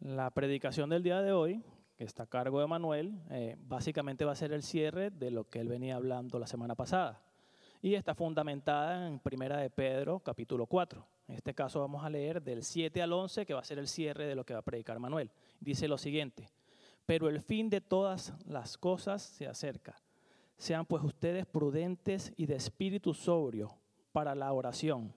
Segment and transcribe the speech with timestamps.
[0.00, 1.62] La predicación del día de hoy,
[1.98, 5.44] que está a cargo de Manuel, eh, básicamente va a ser el cierre de lo
[5.50, 7.22] que él venía hablando la semana pasada.
[7.82, 11.06] Y está fundamentada en Primera de Pedro, capítulo 4.
[11.28, 13.88] En este caso vamos a leer del 7 al 11, que va a ser el
[13.88, 15.30] cierre de lo que va a predicar Manuel.
[15.60, 16.48] Dice lo siguiente,
[17.04, 19.96] pero el fin de todas las cosas se acerca.
[20.56, 23.76] Sean pues ustedes prudentes y de espíritu sobrio
[24.12, 25.12] para la oración.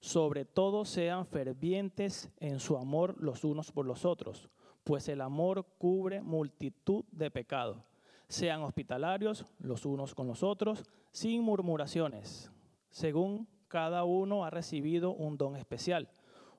[0.00, 4.48] Sobre todo sean fervientes en su amor los unos por los otros,
[4.84, 7.78] pues el amor cubre multitud de pecados.
[8.28, 12.52] Sean hospitalarios los unos con los otros, sin murmuraciones,
[12.90, 16.08] según cada uno ha recibido un don especial.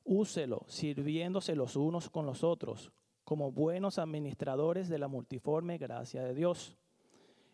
[0.04, 2.92] Úselo, sirviéndose los unos con los otros,
[3.24, 6.78] como buenos administradores de la multiforme gracia de Dios.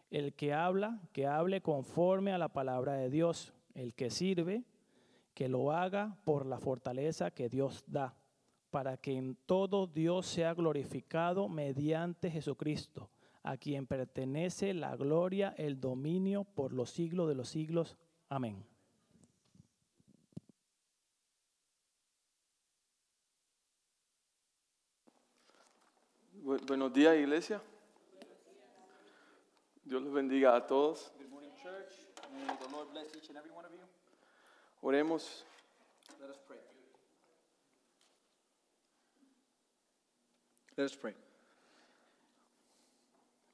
[0.10, 3.54] El que habla, que hable conforme a la palabra de Dios.
[3.74, 4.64] El que sirve,
[5.36, 8.16] que lo haga por la fortaleza que Dios da,
[8.72, 13.12] para que en todo Dios sea glorificado mediante Jesucristo,
[13.44, 17.98] a quien pertenece la gloria, el dominio por los siglos de los siglos.
[18.30, 18.66] Amén.
[26.68, 27.62] Buenos días, iglesia.
[29.84, 31.12] Dios los bendiga a todos.
[31.18, 31.92] Good morning, church.
[32.32, 33.85] May the Lord bless each and every one of you.
[34.86, 35.44] Oremos.
[36.22, 36.60] Let us pray.
[40.78, 41.16] Let us pray.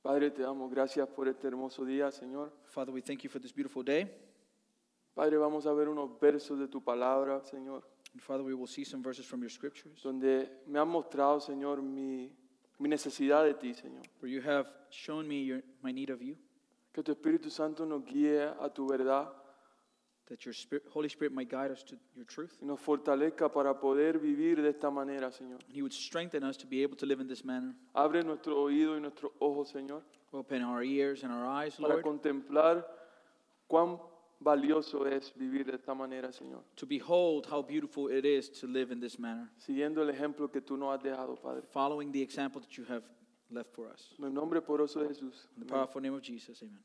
[0.01, 2.51] Padre, te damos gracias por este hermoso día, Señor.
[2.65, 4.11] Father, we thank you for this beautiful day.
[5.15, 8.83] Padre, vamos a ver unos versos de tu palabra, Señor, And Father, we will see
[8.83, 12.29] some verses from your scriptures donde me han mostrado, Señor, mi,
[12.77, 14.03] mi necesidad de ti, Señor.
[14.19, 16.35] where you have shown me your, my need of you,
[16.91, 19.31] Que tu Espíritu Santo nos guíe a tu verdad
[20.31, 22.57] that your Spirit, Holy Spirit might guide us to your truth.
[22.61, 25.59] y nos fortalezca para poder vivir de esta manera, Señor.
[25.67, 27.75] And He would strengthen us to be able to live in this manner.
[27.93, 30.01] Abre nuestro oído y nuestros ojos, Señor,
[30.31, 32.87] Open our ears and our eyes, para Lord, contemplar
[33.67, 33.99] cuán
[34.39, 36.63] valioso es vivir de esta manera, Señor.
[36.77, 40.61] to behold how beautiful it is to live in this manner, Siguiendo el ejemplo que
[40.61, 41.63] tú nos has dejado, Padre.
[41.73, 43.03] following the example that you have
[43.49, 44.15] left for us.
[44.17, 45.49] En el nombre poderoso de Jesús.
[45.57, 45.67] In the Amén.
[45.67, 46.79] powerful name of Jesus, amen.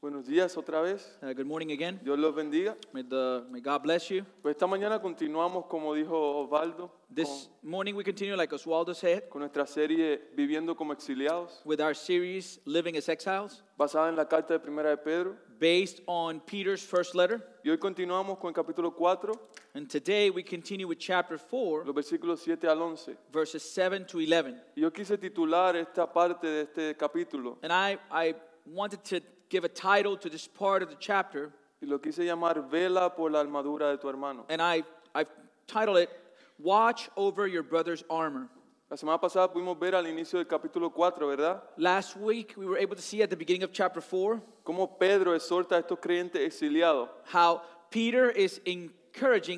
[0.00, 1.16] Buenos días otra vez.
[1.22, 1.98] Uh, good morning again.
[2.04, 2.76] Dios los bendiga.
[2.92, 4.22] May, the, may God bless you.
[4.42, 6.12] Pues esta mañana continuamos, como dijo
[6.42, 11.62] Osvaldo, This morning we continue, like Oswaldo said, con, con nuestra serie Viviendo como exiliados,
[11.64, 15.36] with our series Living as Exiles, basada en la carta de Primera de Pedro.
[15.58, 17.40] based on Peter's first letter.
[17.64, 19.32] Y hoy continuamos con el capítulo 4,
[19.74, 23.16] And today we continue with chapter 4, los versículos 7 al 11.
[23.32, 24.54] verses 7 to 11.
[24.76, 28.34] Y yo quise titular esta parte de este capítulo And I, I
[28.66, 29.20] wanted to
[29.54, 33.30] give a title to this part of the chapter, y lo quise llamar Vela por
[33.30, 34.44] la armadura de tu hermano.
[34.48, 34.82] and I,
[35.14, 35.30] I've
[35.68, 36.10] titled it,
[36.58, 38.48] Watch Over Your Brother's Armor.
[38.90, 41.62] La semana pasada pudimos ver al inicio del capítulo 4, ¿verdad?
[41.76, 45.34] Last week we were able to see at the beginning of chapter 4 Cómo Pedro
[45.34, 48.90] exhorta a estos creyentes exiliados how Peter is encouraging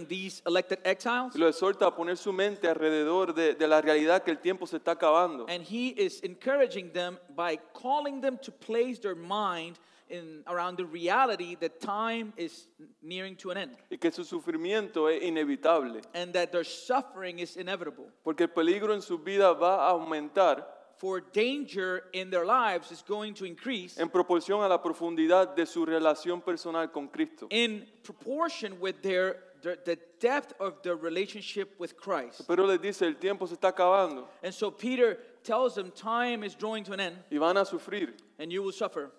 [0.09, 1.34] these elected exiles.
[1.34, 4.67] y lo exhorta a poner su mente alrededor de, de la realidad que el tiempo
[4.67, 5.47] se está acabando.
[5.49, 9.78] And he is encouraging them by calling them to place their mind
[10.09, 12.69] in around the reality that time is
[13.03, 17.56] nearing to an end y que su sufrimiento es inevitable, and that their suffering is
[17.56, 18.05] inevitable.
[18.23, 20.65] porque el peligro en su vida va a aumentar
[20.99, 25.67] For danger in their lives is going to increase en proporción a la profundidad de
[25.67, 27.49] su relación personal con Cristo.
[27.50, 32.47] in proportion with their, their the depth of their relationship with Christ.
[32.47, 36.54] Pero les dice, el tiempo se está acabando And so Peter tells them time is
[36.54, 39.10] drawing to an end y van a sufrir and you will suffer.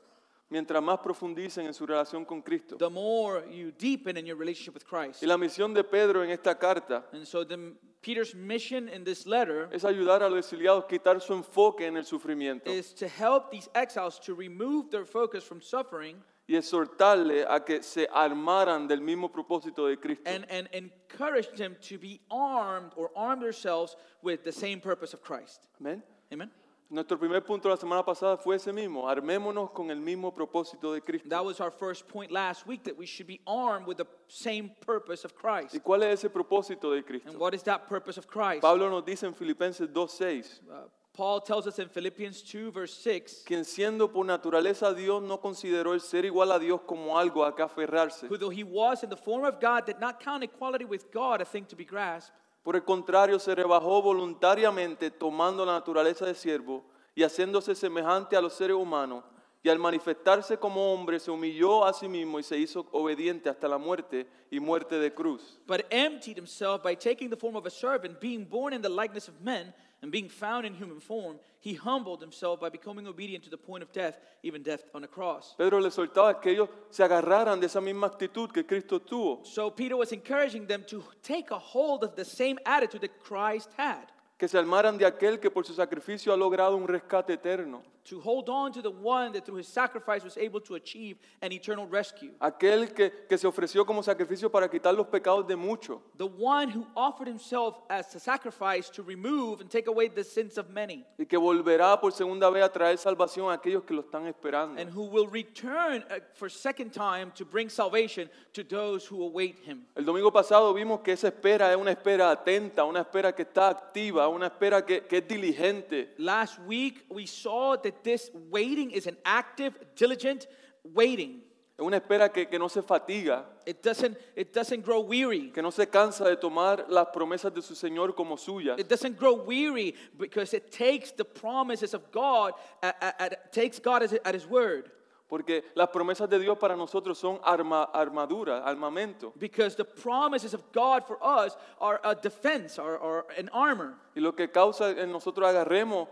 [0.50, 2.78] mientras más profundicen en su relación con Cristo.
[2.78, 5.22] The more you deepen in your relationship with Christ.
[5.22, 9.26] Y la misión de Pedro en esta carta And so the, Peter's mission in this
[9.26, 13.08] letter es ayudar a los exiliados a quitar su enfoque en el sufrimiento is to
[13.08, 16.16] help these exiles to remove their focus from suffering
[16.48, 20.24] y exhortarle a que se armaran del mismo propósito de Cristo.
[20.26, 25.22] and, and encourage them to be armed or arm themselves with the same purpose of
[25.22, 25.68] Christ.
[25.82, 26.02] Amén.
[26.32, 26.50] Amen.
[26.90, 31.02] Nuestro primer punto la semana pasada fue ese mismo, armémonos con el mismo propósito de
[31.02, 31.28] Cristo.
[31.28, 34.72] That was our first point last week that we should be armed with the same
[34.86, 35.74] purpose of Christ.
[35.76, 37.38] ¿Y cuál es ese propósito de And Cristo?
[37.38, 38.62] what is that purpose of Christ?
[38.62, 40.88] Pablo nos dice en Filipenses 2.6, Uh,
[41.18, 45.94] Paul tells us in Philippians 2, verse 6, quien siendo por naturaleza Dios no consideró
[45.96, 48.28] el ser igual a Dios como algo a que aferrarse.
[48.30, 51.42] who though he was in the form of God, did not count equality with God
[51.42, 52.34] a thing to be grasped.
[52.64, 56.84] Por el contrario, se rebajó voluntariamente tomando la naturaleza de siervo
[57.16, 59.24] y haciéndose semejante a los seres humanos
[59.64, 63.68] y al manifestarse como hombre se humilló a sí mismo y se hizo obediente hasta
[63.68, 65.58] la muerte y muerte de cruz.
[65.66, 69.28] but emptied himself by taking the form of a servant, being born in the likeness
[69.28, 73.50] of men, and being found in human form, he humbled himself by becoming obedient to
[73.50, 75.56] the point of death, even death on a cross.
[75.58, 79.72] Pedro le soltaba que ellos se agarraran de esa misma actitud que Cristo tuvo, So
[79.72, 84.12] Peter was encouraging them to take a hold of the same attitude that Christ had,
[84.38, 88.20] que se armaran de aquel que por su sacrificio ha logrado un rescate eterno, to
[88.22, 91.86] hold on to the one that through his sacrifice was able to achieve an eternal
[91.88, 92.32] rescue.
[92.40, 96.70] aquel que, que se ofreció como sacrificio para quitar los pecados de muchos, The one
[96.70, 101.06] who offered himself as a sacrifice to remove and take away the sins of many,
[101.20, 104.80] y que volverá por segunda vez a traer salvación a aquellos que lo están esperando.
[104.80, 109.58] and who will return uh, for second time to bring salvation to those who await
[109.66, 109.86] him.
[109.96, 113.70] El domingo pasado vimos que esa espera es una espera atenta, una espera que está
[113.70, 116.14] activa, una espera que, que es diligente.
[116.18, 120.48] Last week we saw that this waiting is an active, diligent
[120.94, 121.42] waiting.
[121.80, 125.52] Es una espera que, que no se fatiga, It doesn't, it doesn't grow weary.
[125.52, 128.80] que no se cansa de tomar las promesas de su Señor como suyas.
[128.80, 133.78] It doesn't grow weary because it takes the promises of God, at, at- at- takes
[133.80, 134.90] God as, at His word.
[135.30, 139.34] Porque las promesas de Dios para nosotros son arma, armadura, armamento.
[139.38, 143.94] Because the promises of God for us are a defense or, or an armor.
[144.16, 146.08] Y lo que causa en nosotros agarremos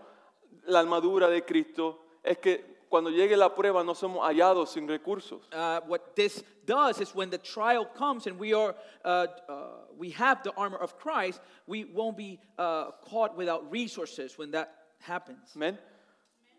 [0.67, 5.41] la armadura de Cristo es que cuando llegue la prueba no somos hallados sin recursos.
[5.51, 9.67] Uh, what this does is when the trial comes and we are uh, uh,
[9.97, 14.69] we have the armor of Christ, we won't be uh, caught without resources when that
[14.99, 15.53] happens.
[15.55, 15.77] Amén.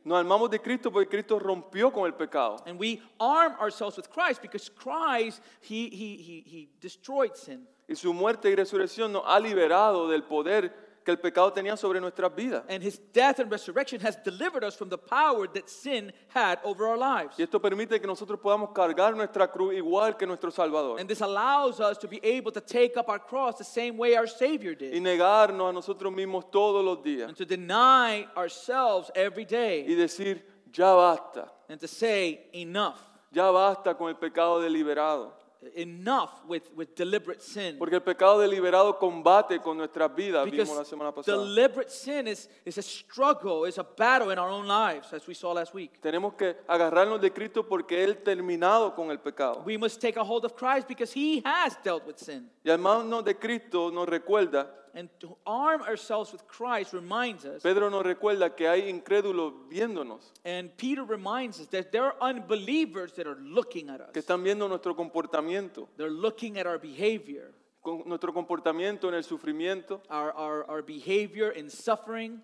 [0.04, 2.62] Nos armamos de Cristo porque Cristo rompió con el pecado.
[2.66, 7.66] And we arm ourselves with Christ because Christ he he he, he destroyed sin.
[7.88, 12.00] Y su muerte y resurrección nos ha liberado del poder que el pecado tenía sobre
[12.00, 12.64] nuestras vidas.
[12.68, 16.84] And his death and resurrection has delivered us from the power that sin had over
[16.88, 17.38] our lives.
[17.38, 20.98] Y esto permite que nosotros podamos cargar nuestra cruz igual que nuestro Salvador.
[20.98, 24.16] And this allows us to be able to take up our cross the same way
[24.16, 25.00] our Savior Y did.
[25.02, 27.28] negarnos a nosotros mismos todos los días.
[27.28, 29.86] And to deny ourselves every Y day.
[29.96, 30.42] decir,
[30.72, 31.52] ya basta.
[31.68, 32.98] And to say, enough.
[33.30, 35.32] Ya basta con el pecado deliberado.
[35.74, 37.78] Enough with, with deliberate sin.
[37.78, 41.38] Porque el pecado deliberado combate con nuestras vidas, vimos la Because semana pasada.
[41.38, 45.34] deliberate sin is, is a struggle, is a battle in our own lives, as we
[45.34, 46.00] saw last week.
[46.00, 49.62] Tenemos que agarrarnos de Cristo porque Él terminado con el pecado.
[49.64, 52.48] We must take a hold of Christ because He has dealt with sin.
[52.64, 57.90] Y hermanos de Cristo nos recuerda, And to arm ourselves with Christ reminds us, Pedro
[57.90, 63.26] nos recuerda que hay incrédulos viéndonos, and Peter reminds us that there are unbelievers that
[63.26, 64.26] are looking at que us.
[64.26, 67.52] están viendo nuestro comportamiento, They're looking at our behavior,
[67.82, 72.40] con nuestro comportamiento en el sufrimiento our, our, our behavior in suffering,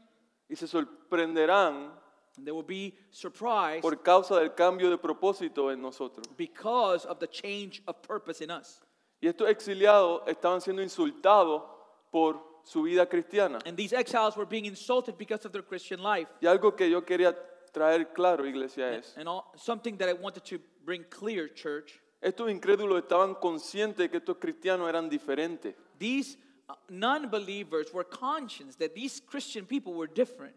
[0.50, 1.88] y se sorprenderán
[2.36, 6.26] and they will be surprised por causa del cambio de propósito en nosotros.
[6.36, 8.82] because of the change of purpose in us.
[9.22, 11.62] Y estos exiliados estaban siendo insultados
[12.12, 13.58] por su vida cristiana.
[13.66, 16.28] And these exiles were being insulted because of their Christian life.
[16.40, 17.34] Y algo que yo quería
[17.72, 22.48] traer claro, iglesia, es, And all, something that I wanted to bring clear, church, estos
[22.50, 25.74] incrédulos estaban conscientes de que estos cristianos eran diferentes.
[25.98, 26.36] these
[26.68, 30.54] uh, non-believers were conscious that these Christian people were different,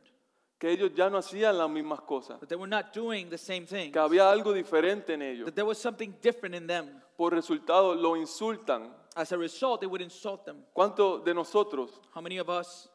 [0.60, 3.66] que ellos ya no hacían las mismas cosas, that they were not doing the same
[3.66, 5.46] thing, que había algo diferente en ellos.
[5.46, 7.02] that there was something different in them.
[7.18, 8.92] Por resultado, lo insultan.
[9.16, 10.58] As a result, they would insult them.
[10.76, 12.90] ¿Cuántos de nosotros, How many of us,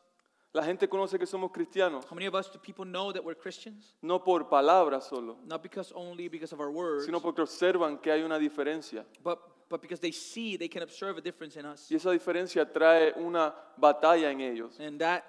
[0.53, 2.05] la gente conoce que somos cristianos?
[2.05, 3.95] how many of us do people know that we're Christians?
[4.03, 8.11] No por palabras solo, Not because only because of our words, sino porque observan que
[8.13, 9.07] hay una diferencia.
[9.23, 9.39] but,
[9.71, 11.89] but because they see, they can observe a difference in us.
[11.91, 15.25] Y esa diferencia trae una batalla en ellos, And that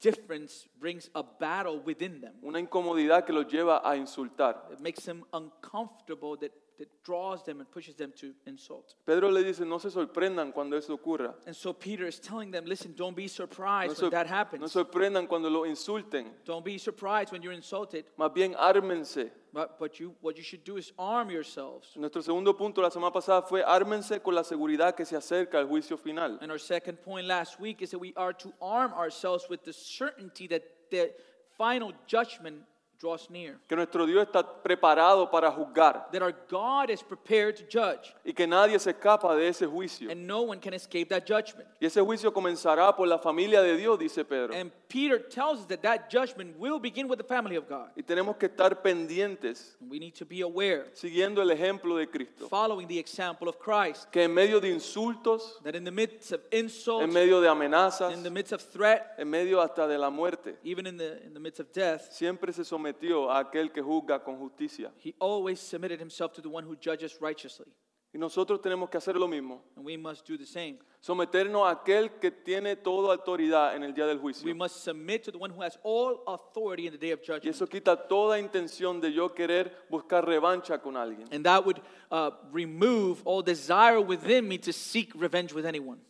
[0.00, 2.34] difference brings a battle within them.
[2.42, 4.68] una incomodidad que los lleva a insultar.
[4.72, 8.94] It makes them uncomfortable, that, that draws them and pushes them to insult.
[9.06, 11.34] Pedro le dice, no se sorprendan cuando eso ocurra.
[11.46, 14.36] And so Peter is telling them, listen, don't be surprised No, when that sor- no
[14.36, 14.72] happens.
[14.72, 16.26] sorprendan cuando lo insulten.
[16.44, 18.06] Don't be surprised when you're insulted.
[18.18, 19.30] Más bien, ármense.
[19.52, 21.88] But, but you, what you should do is arm yourselves.
[21.96, 25.66] Nuestro segundo punto la semana pasada fue ármense con la seguridad que se acerca el
[25.66, 26.38] juicio final.
[26.40, 29.72] And our second point last week is that we are to arm ourselves with the
[29.72, 31.12] certainty that the
[31.58, 32.62] final judgment
[33.00, 33.58] draws near.
[33.66, 38.32] que nuestro Dios está preparado para juzgar That our God is prepared to judge, y
[38.32, 40.10] que nadie se escapa de ese juicio.
[40.10, 41.68] and no one can escape that judgment.
[41.80, 44.54] Y ese juicio comenzará por la familia de Dios, dice Pedro.
[44.54, 47.90] And Peter tells us that that judgment will begin with the family of God.
[47.96, 52.48] Y tenemos que estar pendientes, we need to be aware, siguiendo el ejemplo de Cristo,
[52.48, 56.40] following the example of Christ, que en medio de insultos, that in the midst of
[56.50, 60.10] en insults, medio de amenazas, in the midst of threat, en medio hasta de la
[60.10, 63.80] muerte, even in the, in the midst of death, siempre se sometió a aquel que
[63.80, 64.90] juzga con justicia.
[64.98, 67.68] He always submitted himself to the one who judges righteously.
[68.12, 69.62] Y nosotros tenemos que hacer lo mismo.
[69.76, 70.80] And we must do the same.
[71.00, 74.54] Someternos a aquel que tiene toda autoridad en el día del We juicio.
[74.56, 77.54] must submit to the one who has all authority in the day of Y judgment.
[77.54, 81.28] eso quita toda intención de yo querer buscar revancha con alguien.
[81.32, 86.00] And that would uh, remove all desire within me to seek revenge with anyone.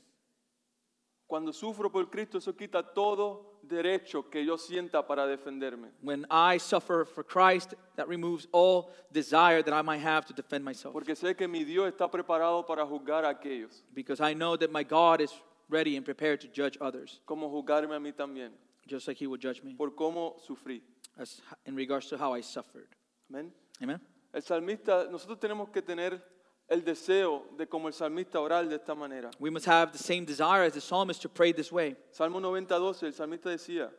[1.26, 5.88] Cuando sufro por Cristo, eso quita todo derecho que yo sienta para defenderme.
[6.02, 10.64] When I suffer for Christ, that removes all desire that I might have to defend
[10.64, 10.92] myself.
[10.92, 14.70] Porque sé que mi Dios está preparado para juzgar a aquellos, Because I know that
[14.70, 15.32] my God is
[15.68, 18.50] ready and prepared to judge others, como juzgarme a mí también,
[18.86, 20.82] just like He would judge me, por cómo sufrí.
[21.16, 22.88] as in regards to how I suffered.
[23.30, 23.50] Amén.
[23.82, 24.00] Amen.
[24.32, 26.22] El salmista, nosotros tenemos que tener
[26.70, 29.30] el deseo de como el salmista orar de esta manera.
[29.40, 31.96] We must have the same desire as the psalmist to pray this way.
[32.12, 33.90] Salmo 90, el salmista decía,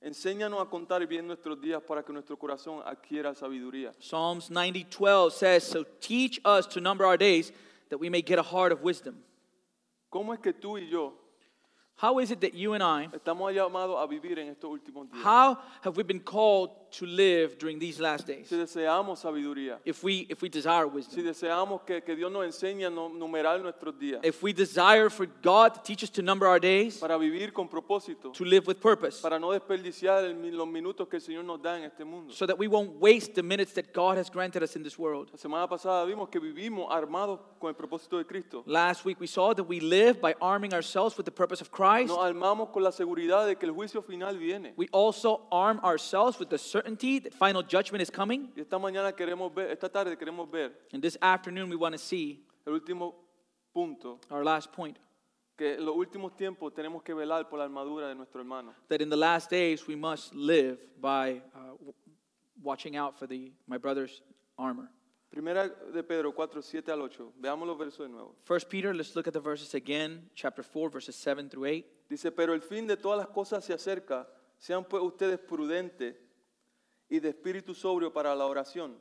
[0.00, 3.92] enséñanos a contar bien nuestros días para que nuestro corazón adquiera sabiduría.
[3.98, 7.52] Psalms 90:12 says, "So teach us to number our days,
[7.88, 9.16] that we may get a heart of wisdom."
[10.08, 11.12] ¿Cómo es que tú y yo
[11.98, 15.22] How is it that you and I, estamos llamados a vivir en estos últimos días?
[15.24, 18.48] how have we been called to live during these last days?
[18.48, 22.44] Si deseamos sabiduría, If we if we desire si wisdom, deseamos que, que Dios nos
[22.44, 26.46] enseñe a numerar nuestros días if we desire for God to teach us to number
[26.46, 30.50] our days, para vivir con propósito, to live with purpose, para no desperdiciar el mi-
[30.50, 32.30] los minutos que el Señor nos da en este mundo.
[32.34, 35.30] so that we won't waste the minutes that God has granted us in this world.
[35.32, 38.62] La semana pasada vimos que vivimos armados con el propósito de Cristo.
[38.66, 42.08] Last week we saw that we live by arming ourselves with the purpose of Christ.
[42.08, 44.74] Nos armamos con la seguridad de que el juicio final viene.
[44.76, 48.52] We also arm ourselves with the certainty that final judgment is coming.
[48.56, 51.98] Y esta mañana queremos ver, esta tarde queremos ver And this afternoon we want to
[51.98, 53.14] see el último
[53.72, 54.98] punto, our last point
[55.56, 58.74] que en los últimos tiempos tenemos que velar por la armadura de nuestro hermano.
[58.88, 61.94] that in the last days we must live by uh, w-
[62.62, 64.22] watching out for the my brother's
[64.58, 64.90] armor.
[65.36, 67.34] Primera de Pedro 4, 7 al 8.
[67.36, 68.34] Veamos los versos de nuevo.
[68.44, 71.86] First Peter, let's look at the verses again, chapter 4, verses 7 through 8.
[72.08, 74.26] Dice, pero el fin de todas las cosas se acerca.
[74.56, 76.16] Sean pues ustedes prudentes
[77.10, 78.96] y de espíritu sobrio para la oración.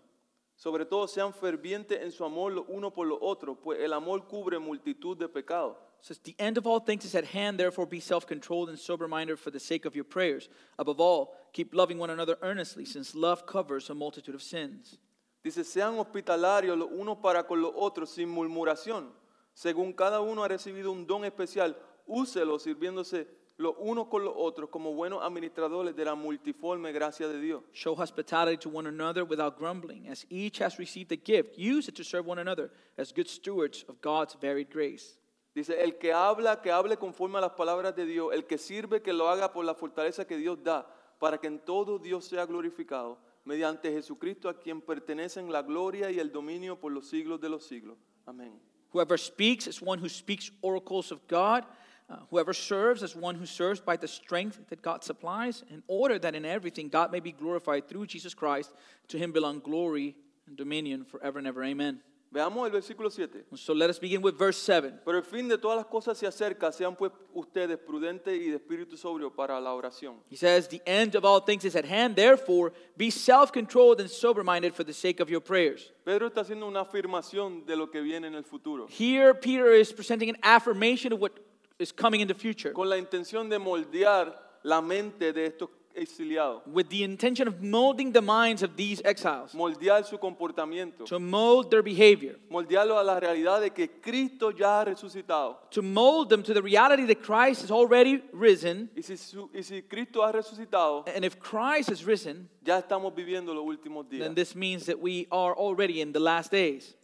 [0.57, 4.27] Sobre todo sean fervientes en su amor los uno por los otros, pues el amor
[4.27, 5.77] cubre multitud de pecados.
[6.01, 9.07] Says, The end of all things is at hand, therefore be self controlled and sober
[9.07, 10.49] minded for the sake of your prayers.
[10.77, 14.99] Above all, keep loving one another earnestly, since love covers a multitude of sins.
[15.45, 19.13] Dice, sean hospitalarios los unos para con los otros sin murmuración.
[19.53, 24.71] Según cada uno ha recibido un don especial, úselo sirviéndose los unos con los otros
[24.71, 27.61] como buenos administradores de la multiforme gracia de Dios.
[27.73, 30.07] Show hospitality to one another without grumbling.
[30.07, 33.85] As each has received a gift, use it to serve one another as good stewards
[33.87, 35.19] of God's varied grace.
[35.53, 38.33] Dice, el que habla, que hable conforme a las palabras de Dios.
[38.33, 40.87] El que sirve, que lo haga por la fortaleza que Dios da,
[41.19, 46.19] para que en todo Dios sea glorificado, mediante Jesucristo a quien pertenecen la gloria y
[46.19, 47.97] el dominio por los siglos de los siglos.
[48.25, 48.59] Amén.
[48.91, 51.65] Whoever speaks is one who speaks oracles of God.
[52.07, 56.19] Uh, whoever serves is one who serves by the strength that God supplies, in order
[56.19, 58.71] that in everything God may be glorified through Jesus Christ.
[59.09, 60.15] To him belong glory
[60.47, 61.63] and dominion forever and ever.
[61.63, 61.99] Amen.
[62.35, 63.45] Veamos el versículo 7.
[63.55, 64.99] So let us begin with verse 7.
[65.05, 68.57] Pero el fin de todas las cosas se acerca, sean pues ustedes prudentes y de
[68.57, 70.17] espíritu sobrio para la oración.
[70.29, 74.09] He says, The end of all things is at hand, therefore be self controlled and
[74.09, 75.93] sober minded for the sake of your prayers.
[76.03, 79.93] Pedro está haciendo una afirmación de lo que viene en el futuro, Here, Peter is
[79.93, 81.31] presenting an affirmation of what
[81.79, 86.61] is coming in the future con la intención de moldear la mente de estos exiliados,
[86.67, 91.69] with the intention of molding the minds of these exiles, moldear su comportamiento, to mold
[91.71, 95.57] their behavior, moldearlo a la realidad de que Cristo ya ha resucitado.
[95.71, 98.89] to mold them to the reality that Christ has already risen.
[98.95, 103.13] Y si, su- y si Cristo ha resucitado, And if Christ has risen, ya estamos
[103.15, 104.19] viviendo los últimos días.
[104.19, 106.95] then this means that we are already in the last days.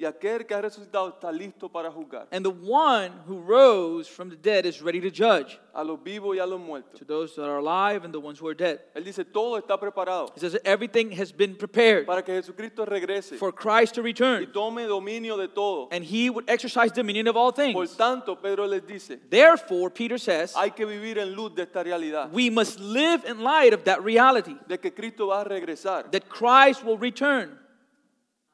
[0.00, 4.30] Y aquel que ha resucitado está listo para juzgar And the one who rose from
[4.30, 7.00] the dead is ready to judge a los vivos y a los muertos.
[7.00, 8.78] to those that are alive and the ones who are dead.
[8.94, 12.84] Él dice, todo está preparado He says that everything has been prepared para que Jesucristo
[12.86, 15.88] regrese for Christ to y return, tome dominio de todo.
[15.90, 17.96] and he would exercise dominion of all Por things.
[17.96, 22.30] tanto, Pedro les dice, Therefore, Peter says, hay que vivir en luz de esta realidad,
[22.32, 26.08] we must live in light of that reality de que Cristo va a regresar.
[26.12, 27.58] that Christ will return.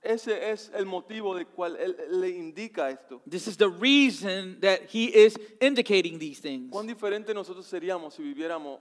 [0.05, 3.23] Ese es el motivo del cual él él le indica esto.
[3.29, 6.71] This is the reason that he is indicating these things.
[6.71, 8.81] ¿Cuán diferente nosotros seríamos si viviéramos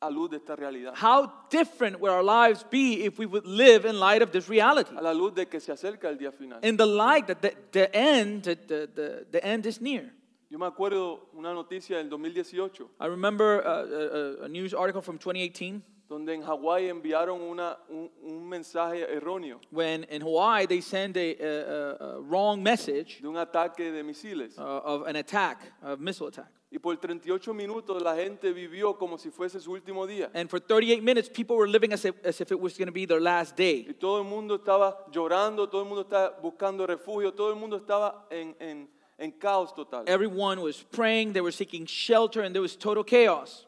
[0.00, 0.94] a luz de esta realidad?
[0.94, 4.94] How different would our lives be if we would live in light of this reality?
[4.96, 6.58] A la luz de que se acerca el día final.
[6.62, 8.56] In the light that the, the end, the,
[8.94, 10.12] the, the end is near.
[10.50, 15.02] Yo me acuerdo una noticia del 2018 I remember uh, a, a- a news article
[15.02, 15.82] from 2018
[16.14, 21.20] donde en Hawái enviaron una, un, un mensaje erróneo when in Hawaii they send a,
[21.20, 24.56] a, a- a wrong message de un ataque de misiles.
[24.58, 26.48] uh, of an attack, a missile attack.
[26.70, 30.30] Y por 38 minutos la gente vivió como si fuese su último día.
[30.34, 32.92] And for 38 minutes, people were living as if, as if it was going to
[32.92, 33.86] be their last day.
[33.88, 37.76] Y todo el mundo estaba llorando, todo el mundo estaba buscando refugio, todo el mundo
[37.76, 40.02] estaba en, en- en caos total.
[40.08, 43.66] Everyone was praying, they were seeking shelter, and there was total chaos.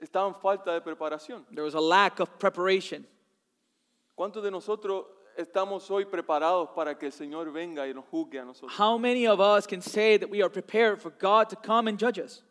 [0.00, 1.44] Estaba en falta de preparación.
[1.50, 3.06] There was a lack of preparation.
[4.16, 8.44] ¿Cuántos de nosotros estamos hoy preparados para que el Señor venga y nos juzgue a
[8.44, 8.72] nosotros?
[8.78, 11.98] How many of us can say that we are prepared for God to come and
[11.98, 12.42] judge us?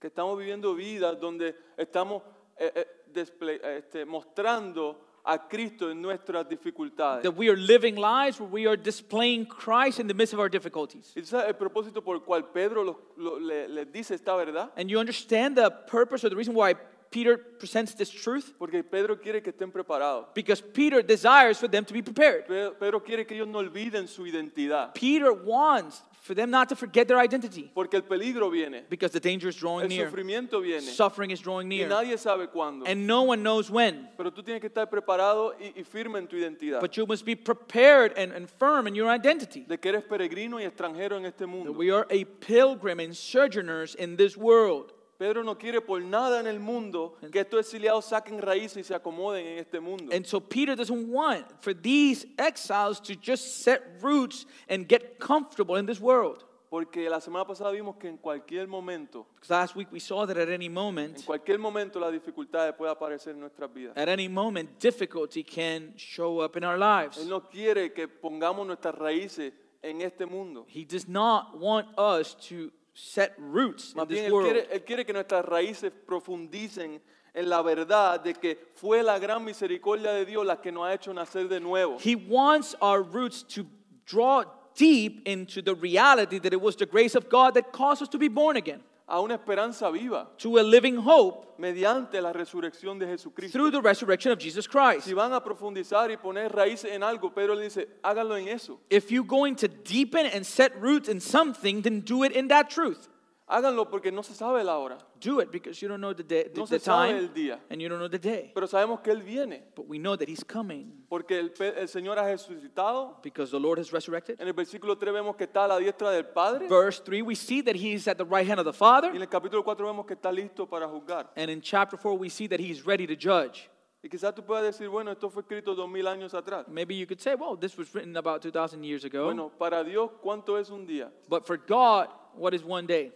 [0.00, 2.22] Que estamos viviendo vidas donde estamos
[2.56, 7.22] eh, eh, display- eh, este, mostrando a Cristo en nuestras dificultades.
[7.22, 10.48] That we are living lives where we are displaying Christ in the midst of our
[10.48, 11.12] difficulties.
[11.16, 14.34] ¿Y tú sabes el propósito por el cual Pedro lo- lo- le- les dice esta
[14.36, 14.70] verdad?
[14.76, 16.74] And you understand the purpose or the reason why
[17.10, 18.52] Peter presents this truth?
[18.58, 20.26] Porque Pedro quiere que estén preparados.
[20.34, 22.46] Because Peter desires for them to be prepared.
[22.78, 24.92] Pedro quiere que ellos no olviden su identidad.
[24.94, 29.18] Peter wants for them not to forget their identity Porque el peligro viene, because the
[29.18, 30.10] danger is drawing el near.
[30.10, 31.88] sufrimiento viene Suffering is drawing y near.
[31.88, 32.86] nadie sabe cuándo.
[32.86, 34.08] And no one knows when.
[34.18, 36.82] Pero tú tienes que estar preparado y, y firme en tu identidad.
[36.82, 39.64] But you must be prepared and, and firm in your identity.
[39.66, 43.94] De que eres peregrino y extranjero en este That we are a pilgrim and sojourners
[43.94, 44.92] in this world.
[45.18, 48.94] Pedro no quiere por nada en el mundo que estos exiliados saquen raíces y se
[48.94, 50.14] acomoden en este mundo.
[50.14, 55.76] And so Peter doesn't want for these exiles to just set roots and get comfortable
[55.76, 56.44] in this world.
[56.70, 60.36] Porque la semana pasada vimos que en cualquier momento, Because last week we saw that
[60.36, 63.96] at any en moment, cualquier momento las dificultades pueden aparecer en nuestras vidas.
[63.96, 67.18] at any moment, difficulty can show up in our lives.
[67.18, 70.66] Él no quiere que pongamos nuestras raíces en este mundo.
[70.68, 74.50] He does not want us to set roots in Más bien, this él world.
[74.50, 77.00] quiere, él quiere que nuestras raíces profundicen
[77.32, 80.94] en la verdad de que fue la gran misericordia de Dios la que nos ha
[80.94, 81.98] hecho nacer de nuevo.
[82.00, 83.64] He wants our roots to
[84.04, 88.08] draw deep into the reality that it was the grace of God that caused us
[88.08, 92.98] to be born again, A una esperanza viva to a living hope mediante la resurrección
[92.98, 93.52] de Jesucristo.
[93.52, 95.06] through the resurrection of Jesus Christ.
[95.06, 98.78] Si van a profundizar y poner raíces en algo, Pedro le dice, háganlo en eso.
[98.90, 102.68] If you're going to deepen and set roots in something, then do it in that
[102.70, 103.08] truth.
[103.50, 106.44] Háganlo porque no se sabe la hora, Do it because you don't know the, day,
[106.52, 108.52] the, no the se sabe time el día, and you don't know the day.
[108.54, 111.88] pero sabemos que Él viene, But we know that He's coming porque el, pe- el
[111.88, 113.22] Señor ha resucitado.
[113.22, 114.38] because the Lord has resurrected.
[114.40, 117.34] En el versículo 3 vemos que está a la diestra del Padre Verse 3, we
[117.34, 119.10] see that He's at the right hand of the y Father.
[119.14, 121.30] en el capítulo 4 vemos que está listo para juzgar.
[121.36, 123.70] And in chapter 4, we see that He's ready to judge.
[124.02, 126.68] Y quizás tú puedas decir, bueno, esto fue escrito dos mil años atrás.
[126.68, 129.24] Maybe you could say, well, this was written about 2,000 years ago.
[129.24, 131.10] Bueno, para Dios, ¿cuánto es un día?
[131.28, 133.12] But for God, what is one day?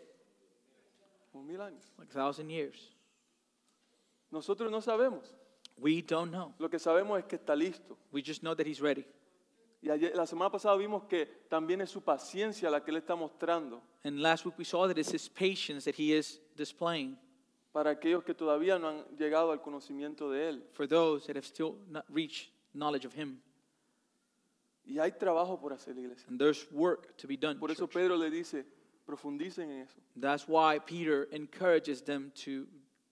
[1.35, 1.83] Un mil años.
[1.99, 2.95] Like a thousand years.
[4.31, 5.35] Nosotros no sabemos.
[5.77, 6.55] We don't know.
[6.59, 7.97] Lo que sabemos es que está listo.
[8.13, 9.05] We just know that He's ready.
[9.83, 13.17] Y ayer- la semana pasada vimos que también es su paciencia la que Él está
[13.17, 17.19] mostrando And last week we saw that it's His patience that He is displaying
[17.73, 20.63] para aquellos que todavía no han llegado al conocimiento de Él.
[20.73, 23.41] for those that have still not reached knowledge of Him.
[24.85, 26.27] Y hay trabajo por hacer, iglesia.
[26.29, 27.59] And there's work to be done.
[27.59, 27.95] Por eso church.
[27.95, 28.65] Pedro le dice,
[29.07, 30.01] profundicen en eso.
[30.17, 32.67] That's why Peter encourages them to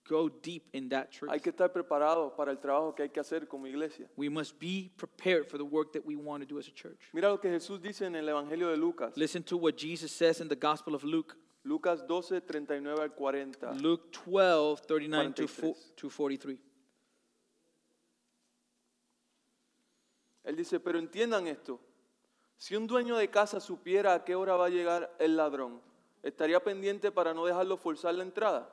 [0.08, 1.30] go deep in that truth.
[1.30, 4.06] Hay que estar preparados para el trabajo que hay que hacer como iglesia.
[4.16, 6.98] We must be prepared for the work that we want to do as a church.
[7.12, 9.16] Mira lo que Jesús dice en el Evangelio de Lucas.
[9.16, 13.72] Listen to what Jesus says in the Gospel of Luke, Lucas 12, 39 al 40.
[13.74, 15.72] Luke 12, 39 to 43.
[15.72, 16.58] 4 to 43.
[20.42, 21.78] Él dice, pero entiendan esto.
[22.60, 25.80] Si un dueño de casa supiera a qué hora va a llegar el ladrón,
[26.22, 28.70] estaría pendiente para no dejarlo forzar la entrada.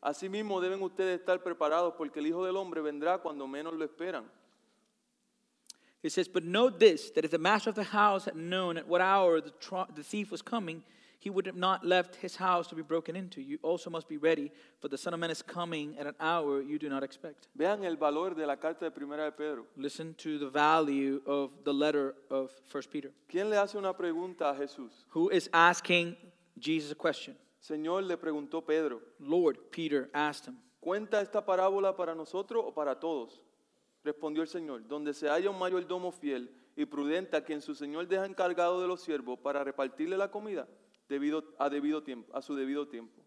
[0.00, 4.28] Asimismo deben ustedes estar preparados porque el Hijo del Hombre vendrá cuando menos lo esperan.
[6.02, 8.88] It says, But note this, that if the master of the house had known at
[8.88, 9.52] what hour the,
[9.94, 10.82] the thief was coming,
[11.20, 13.40] he would have not left his house to be broken into.
[13.40, 16.62] You also must be ready, for the Son of Man is coming at an hour
[16.62, 17.48] you do not expect.
[17.56, 19.64] Vean el valor de la carta de Primera de Pedro.
[19.76, 23.10] Listen to the value of the letter of 1 Peter.
[23.28, 24.90] ¿Quién le hace una pregunta a Jesús?
[25.10, 26.16] Who is asking
[26.58, 27.36] Jesus a question?
[27.60, 30.58] Señor, le preguntó Pedro, Lord, Peter asked him.
[30.80, 33.42] ¿cuenta esta parábola para nosotros o para todos?
[34.04, 38.06] Respondió el Señor, donde se halla un mayordomo fiel y prudente a quien su Señor
[38.06, 40.68] deja encargado de los siervos para repartirle la comida
[41.10, 43.22] debido, a, debido tiempo, a su debido tiempo.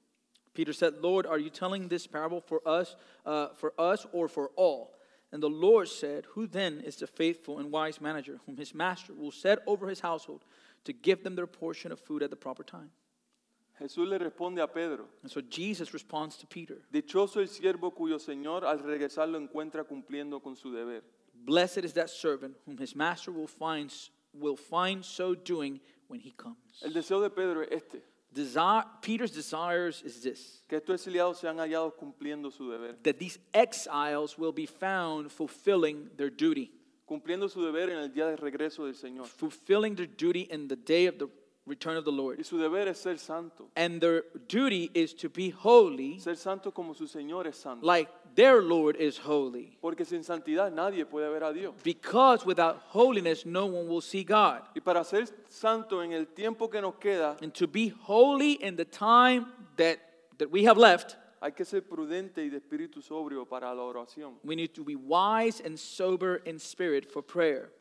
[0.53, 4.51] Peter said, Lord, are you telling this parable for us, uh, for us or for
[4.55, 4.93] all?
[5.31, 9.13] And the Lord said, Who then is the faithful and wise manager whom his master
[9.13, 10.43] will set over his household
[10.83, 12.91] to give them their portion of food at the proper time?
[13.81, 18.19] Jesús le responde a Pedro, And so Jesus responds to Peter dichoso el siervo cuyo
[18.19, 21.01] Señor al regresar lo encuentra cumpliendo con su deber.
[21.33, 23.91] Blessed is that servant whom his master will find,
[24.33, 25.79] will find so doing
[26.11, 26.57] when he comes.
[26.83, 31.57] El deseo de Pedro es este, Desire, Peter's desires is this que estos exiliados sean
[31.57, 36.71] hallados cumpliendo su deber, that these exiles will be found fulfilling their duty,
[37.05, 39.25] cumpliendo su deber en el día de regreso del Señor.
[39.27, 41.27] fulfilling their duty in the day of the
[41.65, 42.39] return of the Lord.
[42.39, 46.71] Y su deber es ser santo, And their duty is to be holy ser santo
[46.71, 47.85] como su Señor es santo.
[47.85, 49.77] like their Lord is holy.
[49.81, 51.73] Porque sin santidad nadie puede ver a Dios.
[51.83, 54.61] Because without holiness, no one will see God.
[54.75, 58.75] Y para ser santo en el tiempo que nos queda, And to be holy in
[58.75, 59.99] the time that,
[60.37, 64.33] that we have left, hay que ser prudente y de espíritu sobrio para la oración.
[64.43, 67.71] we need to be wise and sober in spirit for prayer.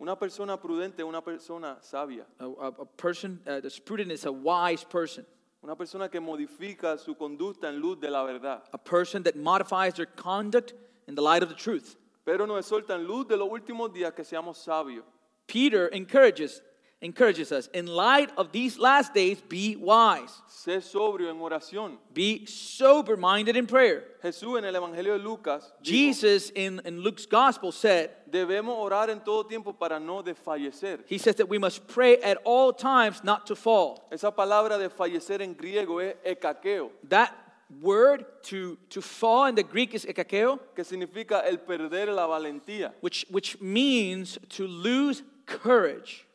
[0.00, 4.24] Una persona prudente es una persona sabia, A, a, a person uh, that's prudent is
[4.26, 5.24] a wise person,
[5.62, 8.62] una persona que modifica su conducta en luz de la verdad.
[8.72, 10.72] a person that modifies their conduct
[11.06, 11.96] in the light of the truth.
[12.24, 15.04] Pero nos exhorta en luz de los últimos días que seamos sabios.
[15.46, 16.62] Peter encourages,
[17.00, 21.96] encourages us in light of these last days, be wise, Sé sobrio en oración.
[22.12, 24.04] be sober minded in prayer.
[24.22, 29.20] Jesús en el Evangelio de Lucas dijo, in, in Luke's gospel said, debemos orar en
[29.20, 31.00] todo tiempo para no desfallecer.
[31.06, 34.08] He says that we must pray at all times not to fall.
[34.10, 37.32] Esa palabra en griego es ekaqueo, That
[37.80, 42.92] word to, to fall in the Greek is ekakeo, que significa el perder la valentía.
[43.00, 46.27] which, which means to lose courage.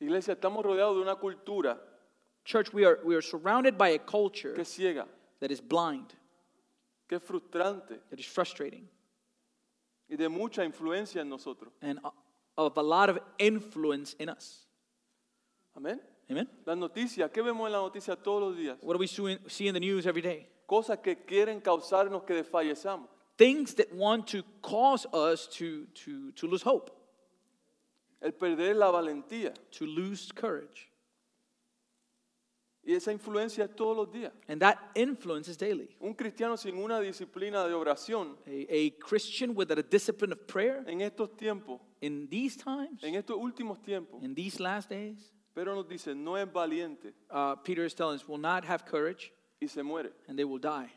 [0.00, 1.78] Iglesia, estamos rodeados de una cultura
[2.44, 5.06] Church, we are, we are surrounded by a culture que ciega,
[5.40, 6.14] that is blind,
[7.08, 8.88] que es frustrante that is frustrating,
[10.08, 11.72] y de mucha influencia en nosotros.
[11.82, 11.98] and
[12.56, 14.66] of a lot of influence in us.
[15.76, 16.00] Amén.
[16.30, 16.48] Amen?
[16.64, 18.76] Las noticias, ¿qué vemos en las noticias todos los días?
[18.80, 20.48] What do we see in- see in the news every day?
[20.68, 22.44] Cosas que quieren causarnos que.
[23.36, 26.90] Things that want to cause us to, to, to lose hope,
[28.20, 29.52] El perder la valentía.
[29.70, 30.90] to lose courage.
[32.82, 34.32] Y esa influencia es todos los días.
[34.46, 35.88] And that influence is daily.
[36.00, 40.84] Un cristiano sin una disciplina de oración A, a Christian without a discipline of prayer
[40.86, 45.74] en estos tiempos, in these times, en estos últimos tiempos, in these last days, pero
[45.74, 49.66] nos dice, no es valiente uh, Peter is telling us, will not have courage y
[49.66, 50.12] se muere.
[50.28, 50.88] and they will die.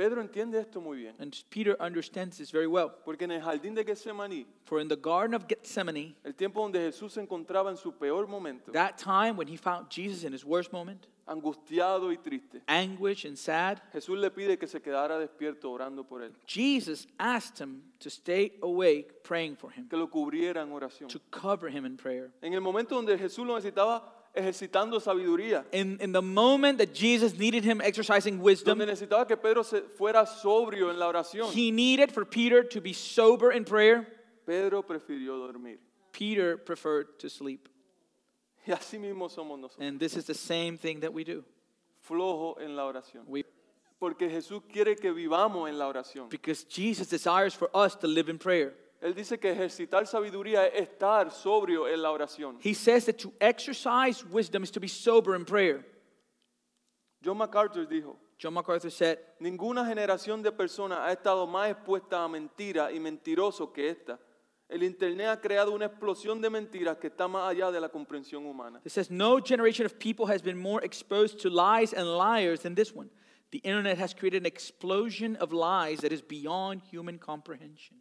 [0.00, 2.88] Pedro entiende esto muy bien, And Peter understands this very well.
[3.04, 6.80] porque en el jardín de Getsemaní, For in the Garden of Gethsemane, el tiempo donde
[6.80, 10.42] Jesús se encontraba en su peor momento, that time when he found Jesus in his
[10.42, 15.70] worst moment, angustiado y triste, anguish and sad, Jesús le pide que se quedara despierto
[15.70, 20.62] orando por él, Jesus asked him to stay awake praying for him, que lo cubriera
[20.62, 21.10] en oración.
[21.10, 22.30] to cover him in prayer.
[22.40, 27.36] En el momento donde Jesús lo necesitaba ejercitando sabiduría, In, in the moment that Jesus
[27.38, 31.70] needed him exercising wisdom, donde necesitaba que Pedro se fuera sobrio en la oración, he
[31.70, 34.06] needed for Peter to be sober in prayer.
[34.46, 35.78] Pedro prefirió dormir.
[36.12, 37.68] Peter preferred to sleep.
[38.66, 41.44] Y así mismo somos nosotros, And this is the same thing that we do.
[42.02, 43.24] flojos en la oración.
[43.26, 43.44] We,
[43.98, 46.28] Porque Jesús quiere que vivamos en la oración.
[46.30, 48.72] because Jesus desires for us to live in prayer.
[49.00, 52.58] Él dice que ejercitar sabiduría es estar sobrio en la oración.
[52.62, 55.84] He says that to exercise wisdom is to be sober in prayer.
[57.22, 62.28] John MacArthur dijo, John MacArthur said, ninguna generación de personas ha estado más expuesta a
[62.28, 64.18] mentiras y mentirosos que esta.
[64.68, 68.46] El Internet ha creado una explosión de mentiras que está más allá de la comprensión
[68.46, 68.80] humana.
[68.84, 72.74] It says, No generation of people has been more exposed to lies and liars than
[72.74, 73.10] this one.
[73.50, 77.96] The internet has created an explosion of lies that is beyond human comprehension.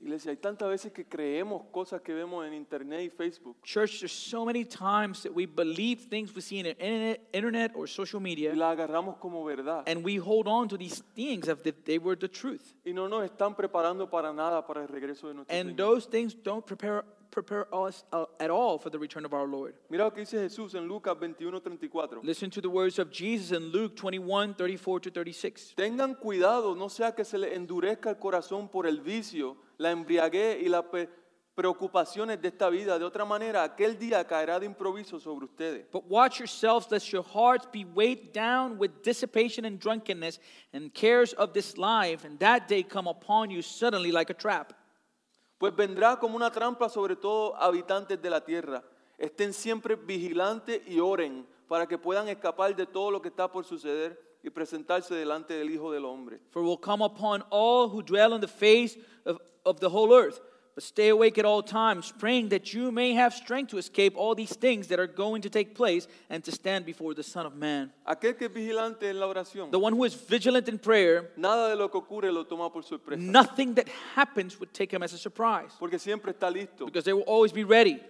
[0.00, 4.12] Iglesia, hay tantas veces que creemos cosas que vemos en Internet y Facebook Church, there's
[4.12, 8.20] so many times that we believe things we see in the internet, internet or social
[8.20, 9.84] y media, las agarramos como verdad.
[9.86, 12.74] and we hold on to these things as if they were the truth.
[12.84, 15.76] Y no nos están preparando para nada para el regreso de nuestro And Señor.
[15.76, 19.74] those things don't prepare, prepare us uh, at all for the return of our Lord.
[19.88, 22.22] Mira lo que dice Jesús en Lucas 21:34.
[22.22, 25.74] Listen to the words of Jesus in Luke 21 34 to 36.
[25.76, 30.62] Tengan cuidado, no sea que se les endurezca el corazón por el vicio, la embriaguez
[30.62, 30.84] y las
[31.54, 32.98] preocupaciones de esta vida.
[32.98, 35.86] De otra manera, aquel día caerá de improviso sobre ustedes.
[35.92, 40.40] But watch yourselves, lest your hearts be weighed down with dissipation and drunkenness
[40.72, 44.72] and cares of this life, and that day come upon you suddenly like a trap.
[45.58, 48.82] Pues vendrá como una trampa sobre todo habitantes de la tierra.
[49.18, 53.64] Estén siempre vigilantes y oren para que puedan escapar de todo lo que está por
[53.64, 56.38] suceder y presentarse delante del Hijo del Hombre.
[56.50, 60.40] For will come upon all who dwell on the face of, of the whole earth.
[60.74, 64.34] But stay awake at all times, praying that you may have strength to escape all
[64.34, 67.54] these things that are going to take place and to stand before the Son of
[67.54, 67.92] Man.
[68.04, 71.68] Aquel que es vigilante en la oración, The one who is vigilant in prayer, nada
[71.70, 73.20] de lo que ocurre lo toma por sorpresa.
[73.22, 76.86] nothing that happens would take him as a surprise Porque siempre está listo.
[76.86, 78.00] because they will always be ready.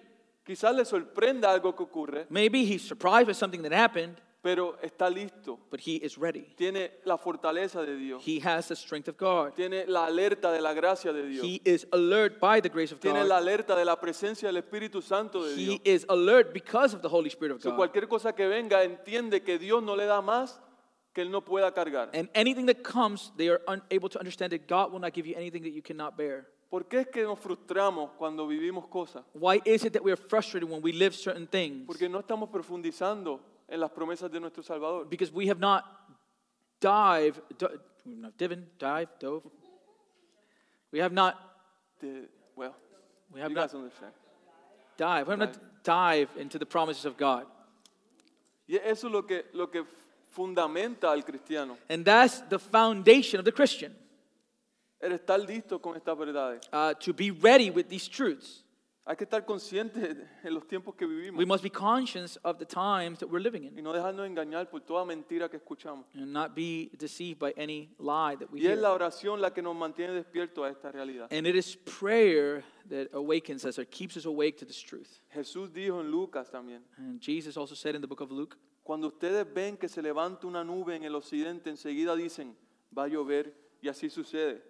[0.48, 5.08] Quizás le sorprenda algo que ocurre, Maybe he's surprised by something that happened, pero está
[5.08, 5.58] listo.
[5.70, 6.42] but he is ready.
[6.56, 8.22] Tiene la fortaleza de Dios.
[8.24, 9.54] He has the strength of God.
[9.54, 11.42] Tiene la alerta de la gracia de Dios.
[11.42, 13.48] He is alert by the grace of Tiene la God.
[13.48, 15.80] alerta de la presencia del Espíritu Santo de He Dios.
[15.84, 17.76] is alert because of the Holy Spirit of So, God.
[17.78, 20.60] cualquier cosa que venga entiende que Dios no le da más
[21.14, 22.10] que él no pueda cargar.
[22.12, 25.34] And anything that comes, they are unable to understand that God will not give you
[25.36, 26.46] anything that you cannot bear.
[26.68, 29.24] ¿Por qué es que nos frustramos cuando vivimos cosas?
[29.32, 31.86] Why is it that we are frustrated when we live certain things?
[31.86, 35.06] Porque no estamos profundizando en las promesas de nuestro Salvador.
[35.08, 35.84] Because we have not
[36.80, 37.66] dive, di-
[38.04, 39.42] we've not divin, dive, dove.
[40.92, 41.36] We have not
[42.00, 42.74] De- well,
[43.32, 44.12] We have you not guys understand.
[44.96, 45.26] dive.
[45.26, 47.46] We have not dive into the promises of God.
[48.68, 49.84] Y eso es lo que, lo que
[50.30, 51.76] fundamenta al cristiano.
[51.88, 53.94] And that's the foundation of the Christian.
[55.00, 56.66] El estar listo con estas verdades.
[56.72, 58.63] Uh, to be ready with these truths.
[59.06, 62.64] Hay que estar conscientes en los tiempos que vivimos We must be conscious of the
[62.64, 66.06] times that we're living y in no dejarnos engañar por toda mentira que escuchamos.
[66.14, 68.78] and not be deceived by any lie that we Y es hear.
[68.78, 71.28] la oración la que nos mantiene despiertos a esta realidad.
[71.30, 75.20] And it is prayer that awakens us or keeps us awake to this truth.
[75.34, 79.08] Jesús dijo en Lucas también, And Jesus also said in the book of Luke, cuando
[79.08, 82.56] ustedes ven que se levanta una nube en el occidente, enseguida dicen,
[82.96, 84.62] va a llover y así sucede.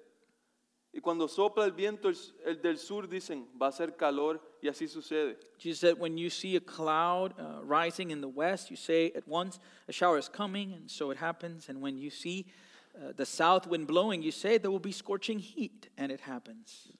[0.96, 4.68] Y cuando sopla el viento el, el del sur, dicen, va a ser calor y
[4.68, 5.36] así sucede.
[5.58, 9.26] Jesus said, when you see a cloud uh, rising in the west, you say at
[9.26, 11.68] once, a shower is coming, and so it happens.
[11.68, 12.46] And when you see
[12.96, 16.92] uh, the south wind blowing, you say, there will be scorching heat, and it happens.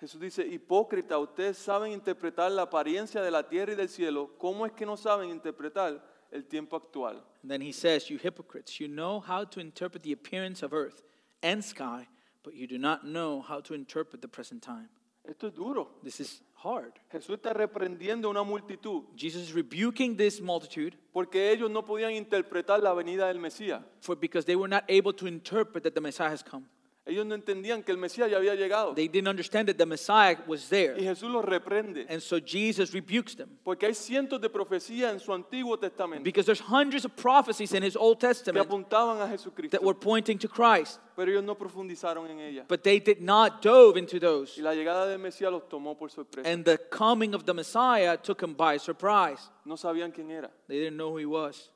[0.00, 4.66] Jesús dice, hipócrita, ustedes saben interpretar la apariencia de la tierra y del cielo, ¿cómo
[4.66, 7.22] es que no saben interpretar el tiempo actual?
[7.42, 11.04] And then he says, You hypocrites, you know how to interpret the appearance of earth
[11.42, 12.08] and sky,
[12.42, 14.88] but you do not know how to interpret the present time.
[15.28, 15.88] Esto es duro.
[16.02, 16.92] This is hard.
[17.12, 22.12] Jesús está reprendiendo a una multitud Jesus is rebuking this multitude porque ellos no podían
[22.12, 23.82] interpretar la venida del Mesías.
[24.00, 26.64] for because they were not able to interpret that the Messiah has come.
[27.10, 28.94] Ellos no entendían que el Mesías ya había llegado.
[28.94, 30.94] They didn't understand that the Messiah was Y there.
[30.94, 32.06] Jesús los reprende.
[32.08, 33.48] And so Jesus rebukes them.
[33.64, 37.82] Porque hay cientos de profecías en su Antiguo Testamento Because there's hundreds of prophecies in
[37.82, 41.56] his Old que Testament apuntaban a Jesucristo, that were pointing to Christ, pero ellos no
[41.56, 42.66] profundizaron en ellas.
[42.68, 44.56] but they did not dove into those.
[44.56, 46.48] Y la llegada del Mesías los tomó por sorpresa.
[46.48, 49.50] And the coming of the Messiah took them by surprise.
[49.64, 50.50] No sabían quién era.
[50.68, 51.70] They didn't know who he was.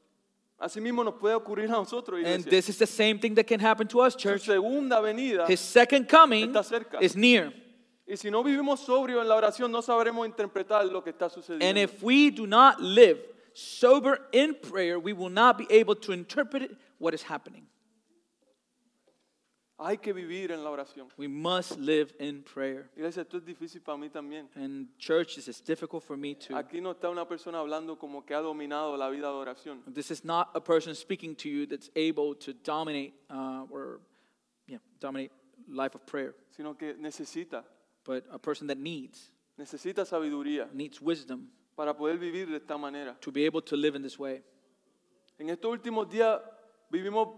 [0.59, 3.89] Asimismo nos puede ocurrir a nosotros, And this is the same thing that can happen
[3.89, 4.43] to us, Su church.
[4.43, 5.47] segunda venida.
[5.49, 7.03] His second coming Está cerca.
[7.03, 7.53] is near.
[8.07, 11.79] Y si no vivimos sobrio en la oración, no sabremos interpretar lo que está And
[11.79, 13.19] if we do not live
[13.55, 17.67] sober in prayer, we will not be able to interpret what is happening.
[19.77, 21.09] Hay que vivir en la oración.
[21.17, 22.89] We must live in prayer.
[22.97, 24.49] Iglesia, esto es difícil para mí también.
[24.55, 26.55] And church, this is difficult for me too.
[26.57, 29.83] Aquí no está una persona hablando como que ha dominado la vida de oración.
[29.93, 34.01] This is not a person speaking to you that's able to dominate uh, or
[34.69, 35.33] yeah, dominate
[35.69, 37.65] life of prayer, sino que necesita,
[38.05, 43.17] but a person that needs necesita sabiduría needs wisdom para poder vivir de esta manera.
[43.21, 44.43] to be able to live in this way.
[45.39, 46.41] En estos últimos días
[46.91, 47.29] vivimos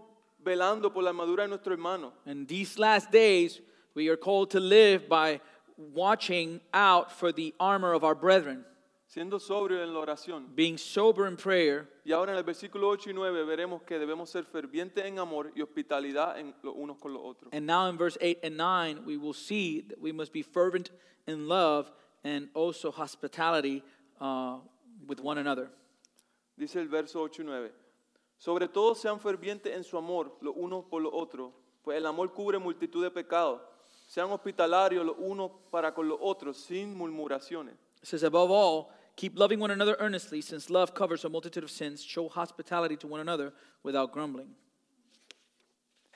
[0.43, 2.13] velando por la armadura de nuestro hermano.
[2.25, 3.61] And these last days,
[3.93, 5.41] we are called to live by
[5.77, 8.65] watching out for the armor of our brethren,
[9.07, 10.55] siendo sobrio en la oración.
[10.55, 11.87] being sober in prayer.
[12.05, 15.51] Y ahora en el versículo 8 y 9 veremos que debemos ser fervientes en amor
[15.55, 17.49] y hospitalidad en los unos con los otros.
[17.53, 20.91] And now in verse 8 and 9, we will see that we must be fervent
[21.27, 21.91] in love
[22.23, 23.83] and also hospitality
[24.19, 24.57] uh,
[25.05, 25.69] with one another.
[26.57, 27.71] Dice el verso 8 y 9.
[28.37, 31.51] Sobre todo sean fervientes en su amor los unos por los otros,
[31.83, 33.61] pues el amor cubre multitud de pecados.
[34.07, 37.73] Sean hospitalarios los unos para con los otros, sin murmuraciones.
[38.01, 41.71] It says, above all, keep loving one another earnestly, since love covers a multitude of
[41.71, 42.03] sins.
[42.03, 44.55] Show hospitality to one another without grumbling.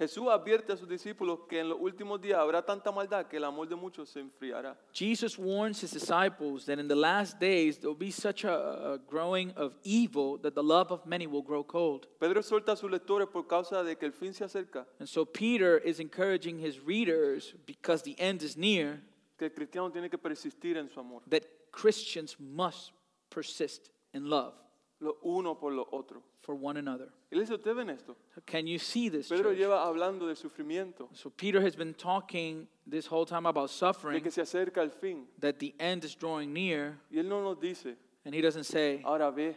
[0.02, 3.44] Jesús advierte a sus discípulos que en los últimos días habrá tanta maldad que el
[3.44, 4.76] amor de muchos se enfriará.
[4.92, 8.98] Jesus warns his disciples that in the last days there will be such a, a
[8.98, 12.08] growing of evil that the love of many will grow cold.
[12.20, 15.24] Pedro exhorta a sus lectores por causa de que el fin se acerca, And so
[15.24, 19.02] Peter is encouraging his readers because the end is near
[19.38, 21.22] que el cristiano tiene que persistir en su amor.
[21.30, 22.92] that Christians must
[23.30, 24.56] persist in love.
[25.02, 26.22] Los unos por los otros.
[26.42, 27.10] for one another.
[27.32, 28.16] Iglesia, ¿ustedes ven esto?
[28.48, 29.28] Can you see this?
[29.30, 29.58] Pedro church?
[29.60, 34.22] lleva hablando de sufrimiento, So Peter has been talking this whole time about de suffering,
[34.24, 35.28] que se acerca el fin.
[35.40, 39.02] that the end is drawing near, Y él no nos dice, and he doesn't say,
[39.04, 39.56] ahora ve,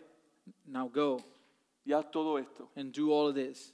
[0.67, 1.21] now go
[1.87, 2.69] y haz todo esto.
[2.77, 3.73] and do all of this.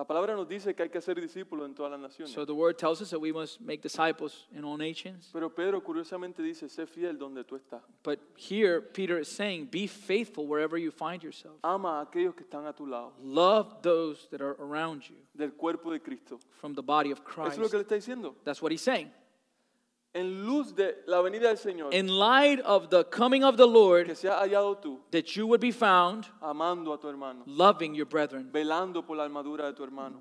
[0.00, 2.32] La palabra nos dice que hay que hacer discípulos en todas las naciones.
[2.32, 5.28] So the word tells us that we must make disciples in all nations.
[5.30, 7.82] Pero Pedro curiosamente dice, sé fiel donde tú estás.
[8.02, 11.56] But here, Peter is saying, be faithful wherever you find yourself.
[11.62, 15.50] Ama a aquellos que están a tu lado, Love those that are around you del
[15.50, 16.38] cuerpo de Cristo.
[16.62, 17.52] from the body of Eso Christ.
[17.52, 18.36] es lo que le está diciendo.
[18.42, 19.10] That's what he's saying.
[20.12, 24.06] En luz de la venida del Señor, In light of the coming of the Lord,
[24.06, 28.06] que seas hallado tú, that you would be found amando a tu hermano, loving your
[28.06, 30.20] brethren, velando por la armadura de tu hermano.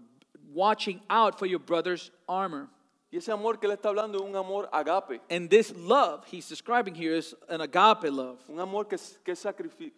[0.53, 2.67] watching out for your brother's armor.
[3.11, 6.47] Y ese amor que él está hablando es un amor agape, And this love he's
[6.47, 8.37] describing here is an agape love.
[8.47, 9.91] un amor que que es sacrifi-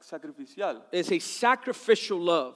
[0.00, 0.82] sacrificial.
[0.90, 2.54] It's a sacrificial love.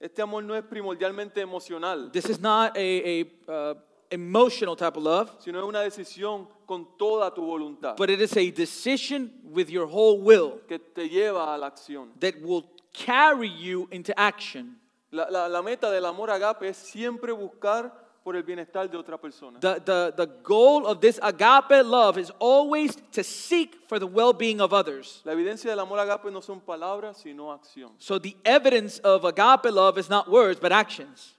[0.00, 3.74] Este amor no es primordialmente emocional, This is not a, a uh,
[4.10, 8.50] emotional type of love, sino una decisión con toda tu voluntad but it is a
[8.50, 12.08] decision with your whole will que te lleva a la acción.
[12.20, 14.76] that will carry you into action.
[15.10, 17.92] La, la- la meta del amor agape es siempre buscar
[18.22, 19.58] por el bienestar de otra persona.
[19.60, 24.34] The, the, the goal of this agape love is always to seek for the well
[24.34, 25.22] being of others.
[25.24, 27.92] La evidencia del amor agape no son palabras, sino acción.
[27.98, 31.34] So the evidence of agape love is not words, but actions.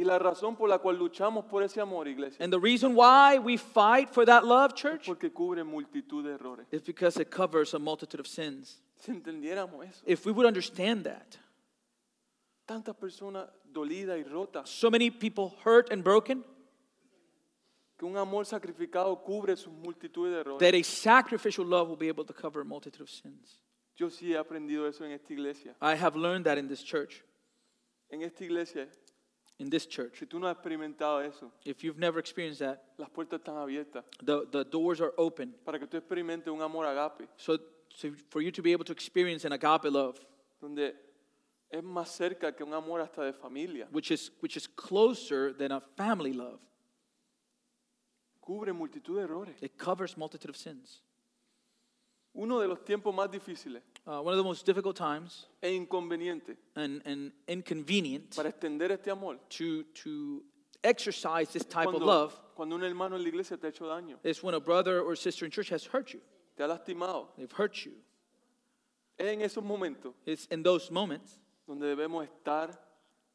[0.00, 3.38] Y la razón por la cual luchamos por ese amor, iglesia, And the reason why
[3.38, 6.66] we fight for that love, church, porque cubre multitud de errores.
[6.70, 8.80] is because it covers a multitude of sins.
[8.96, 11.36] Si entendiéramos eso, If we would understand that,
[12.66, 16.44] tantas personas dolidas y rotas, so many people hurt and broken,
[17.98, 20.60] que un amor sacrificado cubre sus multitud de errores.
[20.60, 23.58] that a sacrificial love will be able to cover a multitude of sins.
[23.96, 25.74] Yo sí he aprendido eso en esta iglesia.
[25.82, 27.22] I have learned that in this church.
[28.10, 28.88] En esta iglesia,
[29.60, 30.18] In this church.
[30.18, 34.04] si tú no has experimentado eso, If you've never experienced that, las puertas están abiertas
[34.24, 35.54] the, the doors are open.
[35.64, 37.58] para que tú experimentes un amor agape, So,
[37.94, 40.18] so for you to be able to experience an agape love,
[40.62, 40.94] donde
[41.70, 43.86] es más cerca que un amor hasta de familia.
[43.92, 46.58] which is, which is closer than a family love,
[48.42, 49.56] Cubre multitud de errores.
[49.60, 51.02] it covers multitude of sins.
[52.32, 56.56] Uno de los tiempos más difíciles Uh, one of the most difficult times e inconvenientes
[56.74, 60.42] and, and inconvenient para extender este amor to, to
[60.82, 64.16] exercise this type of love cuando un hermano en la iglesia te ha hecho daño,
[64.24, 66.20] is when a brother or sister in church has hurt you.
[66.56, 67.26] te ha lastimado.
[67.36, 67.92] They've hurt you.
[69.18, 72.70] Es en esos momentos It's in those moments donde debemos estar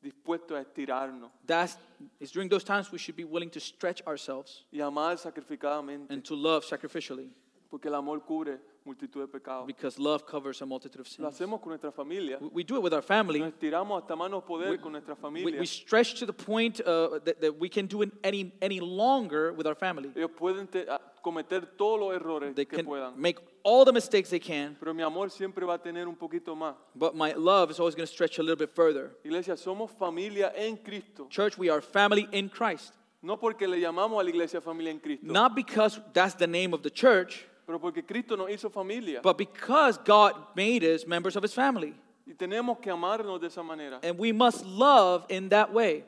[0.03, 1.77] dispuestos a estirarnos that's
[2.19, 6.23] it's during those times we should be willing to stretch ourselves y amar sacrificadamente, and
[6.23, 7.29] to love sacrificially
[7.75, 9.65] porque el amor cubre multitud de pecados.
[9.67, 11.35] because love covers a multitude of Lo sins.
[11.35, 12.37] hacemos con nuestra familia.
[12.39, 13.39] We, we do it with our family.
[13.39, 15.59] Nos estiramos hasta manos poder con nuestra We, familia.
[15.59, 19.51] we stretch to the point uh, that, that we can do it any, any longer
[19.51, 20.09] with our family.
[20.15, 23.91] Ellos pueden te- a- cometer todos los errores They que can puedan, make all the
[23.91, 26.75] mistakes they can, pero mi amor siempre va a tener un poquito más.
[26.95, 29.11] but my love is always going to stretch a little bit further.
[29.25, 31.27] Iglesia, somos familia en Cristo.
[31.29, 32.93] Church, we are family in Christ.
[33.23, 36.75] No porque le llamamos a la iglesia familia en Cristo, Not because that's the name
[36.75, 39.21] of the church, pero porque Cristo nos hizo familia.
[39.21, 41.93] but because God made us members of his family.
[42.27, 43.99] Y tenemos que amarnos de esa manera.
[44.03, 46.03] And we must love in that way.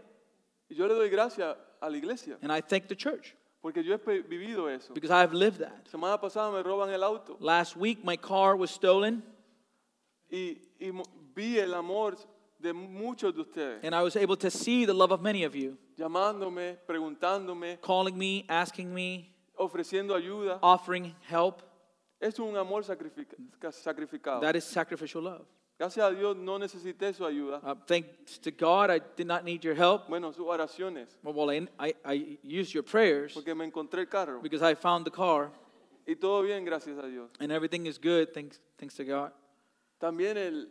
[0.70, 3.98] Y yo le doy gracias a la iglesia, And I thank the church porque yo
[3.98, 4.94] he vivido eso.
[4.94, 5.86] because I have lived that.
[5.92, 9.22] Semana pasada me roban el auto Last week, my car was stolen,
[10.32, 10.92] y, y
[11.36, 12.16] vi el amor
[12.60, 15.56] de muchos de ustedes, and I was able to see the love of many of
[15.56, 20.60] you llamándome, preguntándome, calling me, asking me, ofreciendo ayuda.
[20.62, 21.62] offering help.
[22.20, 23.36] Es un amor sacrific-
[23.72, 24.42] sacrificado.
[24.42, 25.46] That is sacrificial love.
[25.80, 27.60] Gracias a Dios no necesité su ayuda.
[27.64, 30.08] Uh, thanks to God, I did not need your help.
[30.10, 34.40] Bueno, sus oraciones, Well, I, I, I used your prayers porque me encontré el carro.
[34.42, 35.52] because I found the car,
[36.08, 37.30] Y todo bien, gracias a Dios.
[37.40, 39.32] and everything is good, thanks, thanks to God.
[40.02, 40.68] También el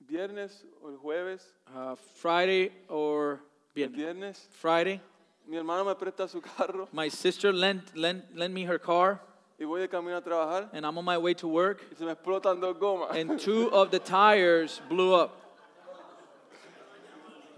[0.00, 3.40] viernes o el jueves, Uh, Friday or
[3.76, 5.00] el viernes, Friday,
[5.48, 9.20] mi hermana me presta su carro my sister lent, lent, lent me her car,
[9.58, 12.04] y voy de camino a trabajar and I'm on my way to work, y se
[12.04, 13.16] me explotan dos gomas.
[13.16, 15.30] and two of the tires blew up.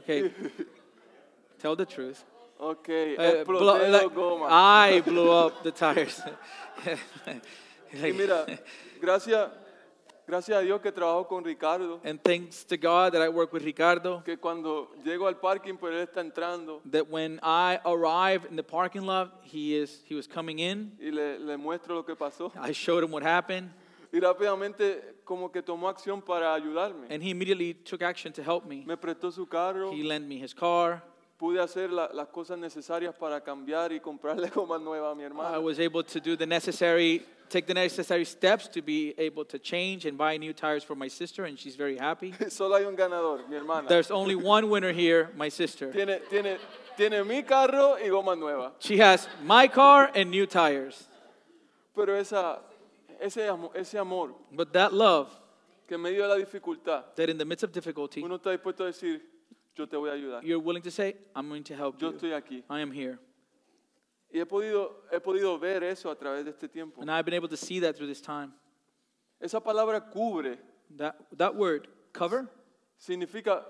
[0.00, 0.30] Okay,
[1.58, 2.24] tell the truth.
[2.58, 4.48] Ok, Uh, blow- exploté like, gomas.
[4.50, 6.20] I blew up the tires.
[7.92, 8.46] Y mira,
[9.00, 9.50] gracias,
[10.30, 13.64] gracias a Dios que trabajo con Ricardo, and thanks to God that I work with
[13.64, 18.54] Ricardo, que cuando llego al parking, pues él está entrando that when I arrive in
[18.54, 20.92] the parking lot, he is he was coming in.
[21.00, 22.52] y le, le muestro lo que pasó.
[22.56, 23.70] I showed him what happened,
[24.12, 27.08] y rápidamente como que tomó acción para ayudarme.
[27.10, 28.84] And he immediately took action to help me.
[28.86, 31.02] Me prestó su carro, He lent me his car.
[31.40, 35.58] Pude hacer la- las cosas necesarias para cambiar y comprarle goma nueva a mi I
[35.58, 40.04] was able to do the necessary, take the necessary steps to be able to change
[40.04, 42.34] and buy new tires for my sister, and she's very happy.
[42.50, 43.88] Solo hay un ganador, mi hermana.
[43.88, 45.90] There's only one winner here, my sister.
[45.90, 46.58] Tiene, tiene,
[46.98, 48.72] tiene mi carro y goma nueva.
[48.78, 51.08] She has my car and new tires.
[51.96, 52.58] Pero esa,
[53.18, 55.30] ese, ese amor But that love,
[55.88, 58.84] que en medio de la dificultad, that in the midst of difficulty, uno está dispuesto
[58.84, 59.22] a decir,
[59.76, 60.42] yo te voy a ayudar.
[60.42, 62.16] you're willing to say, I'm going to help Yo you.
[62.16, 62.62] estoy aquí.
[62.68, 63.18] I am here.
[64.32, 67.00] Y he podido, he podido ver eso a través de este tiempo.
[67.00, 68.52] And I've been able to see that through this time.
[69.40, 70.58] Esa palabra cubre
[70.96, 72.48] That, that word, cover,
[72.98, 73.64] significa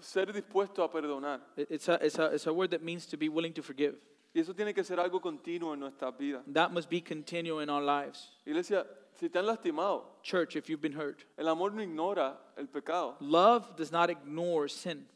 [0.00, 1.40] ser dispuesto a perdonar.
[1.56, 3.94] it- it's a, it's, a, it's a word that means to be willing to forgive.
[4.34, 6.42] Y eso tiene que ser algo continuo en nuestras vidas.
[6.52, 8.28] That must be continual in our lives.
[8.46, 8.84] Iglesia,
[9.18, 13.16] si te han lastimado, Church, if you've been hurt, el amor no ignora el pecado,
[13.20, 15.06] love does not ignore sin,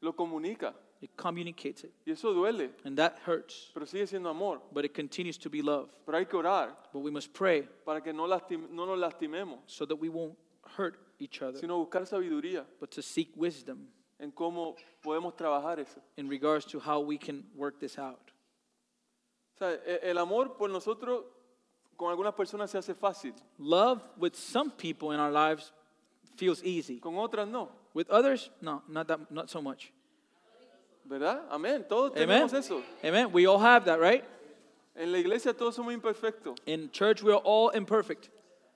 [0.00, 0.74] lo comunica.
[1.02, 1.92] it communicates it.
[2.06, 4.60] Y eso duele, And that hurts, pero sigue siendo amor.
[4.72, 5.88] but it continues to be love.
[6.04, 9.60] Pero hay que orar But we must pray para que no, lastim- no nos lastimemos,
[9.66, 10.36] so that we won't
[10.76, 13.88] hurt each other, sino buscar sabiduría but to seek wisdom
[14.18, 16.00] en cómo podemos trabajar eso.
[16.18, 18.30] in regards to how we can work this out.
[19.54, 21.24] O sea, el amor por nosotros
[21.96, 25.72] con algunas personas se hace fácil, Love with some people in our lives
[26.36, 26.98] feels easy.
[27.00, 27.70] con otras no.
[27.94, 29.92] With others, no, not that not so much.
[31.08, 31.40] ¿Verdad?
[31.50, 31.84] Amén.
[31.88, 32.28] Todos Amen.
[32.48, 32.82] tenemos eso.
[33.02, 33.32] Amen.
[33.32, 34.24] We all have that, right?
[34.94, 36.56] En la iglesia todos somos imperfectos.
[36.66, 38.28] In church, we are all imperfect.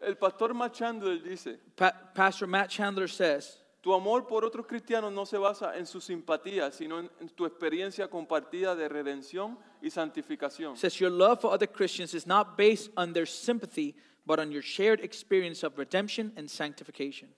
[0.02, 5.12] El pastor Matt Chandler dice, Pa- Pastor Matt Chandler says, tu amor por otros cristianos
[5.12, 9.88] no se basa en su simpatía, sino en, en tu experiencia compartida de redención y
[9.90, 10.76] santificación.
[10.76, 13.94] says your love for other Christians is not based on their sympathy,
[14.26, 17.28] but on your shared experience of redemption and sanctification.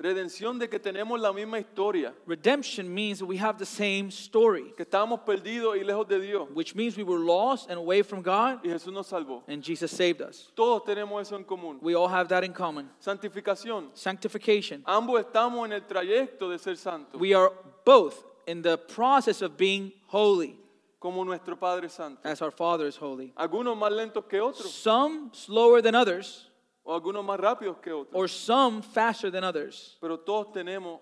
[0.00, 4.72] Redención de que tenemos la misma historia, Redemption means that we have the same story,
[4.74, 8.22] que estábamos perdidos y lejos de Dios, which means we were lost and away from
[8.22, 9.42] God, y Jesús nos salvó.
[9.46, 10.50] and Jesus saved us.
[10.56, 11.78] Todos tenemos eso en común.
[11.82, 12.88] We all have that in common.
[13.04, 13.88] Santificación.
[13.94, 14.82] Sanctification.
[14.86, 17.52] Ambos estamos en el trayecto de ser santos, We are
[17.84, 20.56] both in the process of being holy,
[20.98, 22.20] como nuestro Padre Santo.
[22.24, 23.32] as our Father is holy.
[23.36, 26.46] Algunos más lentos que otros, Some slower than others,
[26.90, 31.00] o algunos más rápidos que otros, or some faster than others, pero todos tenemos,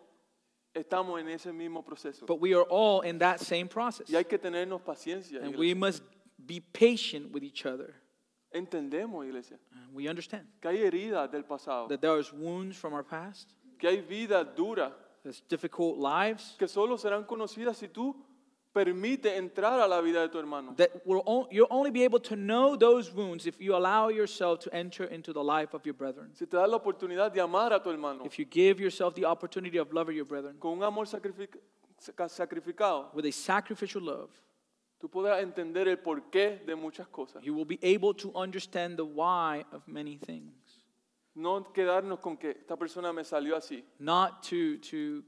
[0.74, 2.26] estamos en ese mismo proceso.
[2.26, 4.06] but we are all in that same process.
[4.10, 5.38] Y hay que tenernos paciencia.
[5.38, 5.58] And iglesia.
[5.58, 6.02] we must
[6.44, 7.94] be patient with each other.
[8.54, 12.92] Entendemos, iglesia, And we understand que hay heridas del pasado, that there is wounds from
[12.92, 18.14] our past, que hay vidas duras there's difficult lives que solo serán conocidas si tú
[18.74, 20.74] permites entrar a la vida de tu hermano.
[20.76, 24.60] that will on, you'll only be able to know those wounds if you allow yourself
[24.60, 26.30] to enter into the life of your brethren.
[26.34, 29.24] Si te das la oportunidad de amar a tu hermano If you give yourself the
[29.24, 31.56] opportunity of loving your brethren con un amor sacrific-
[31.98, 34.30] sac- sacrificado, with a sacrificial love,
[35.00, 37.42] tú podrás entender el porqué de muchas cosas.
[37.42, 40.52] you will be able to understand the why of many things.
[41.34, 43.82] No quedarnos con que esta persona me salió así.
[44.00, 45.22] Not to, to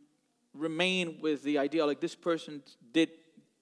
[0.54, 2.62] remain with the idea like this person
[2.92, 3.10] did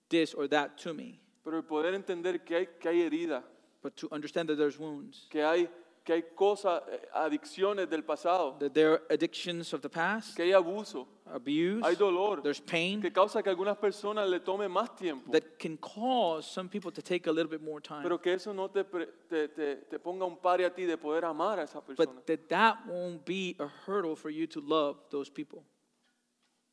[0.08, 3.42] this or that to me, Pero el poder entender que hay, que hay heridas,
[3.82, 5.68] but to understand that there's wounds, que hay,
[6.04, 10.44] que hay cosas, eh, adicciones del pasado, that there are addictions of the past, que
[10.44, 14.94] hay abuso, abuse, hay dolor, there's pain que causa que algunas personas le tome más
[14.96, 15.30] tiempo.
[15.30, 18.02] that can cause some people to take a little bit more time.
[18.02, 20.96] Pero que eso no te, pre- te, te, te ponga un pare a ti de
[20.96, 21.96] poder amar a esa persona.
[21.96, 25.62] But that that won't be a hurdle for you to love those people.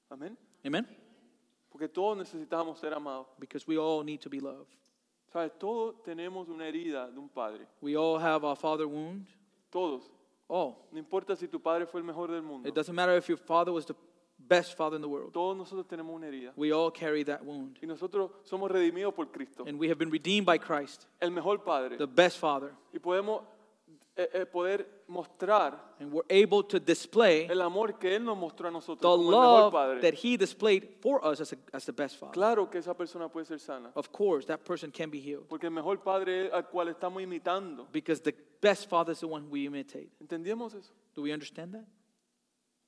[0.10, 0.36] Amén.
[0.66, 0.86] Amen?
[1.76, 3.28] Porque todos necesitamos ser amados.
[3.38, 4.74] Because we all need to be loved.
[5.34, 5.52] ¿Sabes?
[5.60, 7.68] Todos tenemos una herida de un padre.
[7.82, 9.28] We all have our father wound.
[9.70, 10.10] Todos.
[10.48, 10.78] All.
[10.94, 12.70] No importa si tu padre fue el mejor del mundo.
[12.70, 13.94] It doesn't matter if your father was the
[14.40, 15.34] best father in the world.
[15.34, 16.54] Todos nosotros tenemos una herida.
[16.56, 17.78] We all carry that wound.
[17.82, 19.66] Y nosotros somos redimidos por Cristo.
[19.68, 21.98] And we have been redeemed by Christ, El mejor padre.
[21.98, 22.72] the best father.
[22.94, 23.42] Y podemos
[24.18, 28.70] Eh, eh, poder mostrar And we're able to display el amor que Él nos mostró
[28.70, 30.00] a nosotros the como el mejor love padre.
[30.02, 32.32] that he displayed for us as, a, as the best father.
[32.32, 33.92] Claro que esa persona puede ser sana.
[33.94, 35.48] Of course, that person can be healed.
[35.50, 37.88] Porque el mejor padre al cual estamos imitando.
[37.92, 40.10] Because the best father is the one we imitate.
[40.22, 40.94] ¿Entendíamos eso?
[41.14, 41.86] Do we understand that?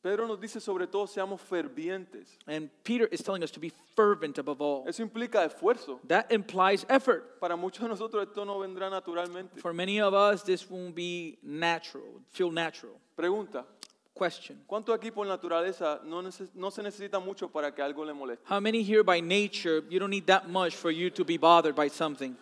[0.02, 2.38] Pedro nos dice sobre todo seamos fervientes.
[2.48, 4.86] And Peter is telling us to be fervent above all.
[4.88, 6.00] Eso implica esfuerzo.
[6.08, 7.40] That implies effort.
[7.40, 9.60] Para muchos de nosotros esto no vendrá naturalmente.
[9.60, 12.94] For many of us, this won't be natural, feel natural.
[13.16, 13.66] Pregunta,
[14.14, 18.14] Question ¿cuánto aquí por naturaleza no, neces- no se necesita mucho para que algo le
[18.14, 18.44] moleste?
[18.50, 21.76] How many here by nature, you don't need that much for you to be bothered
[21.76, 22.36] by something?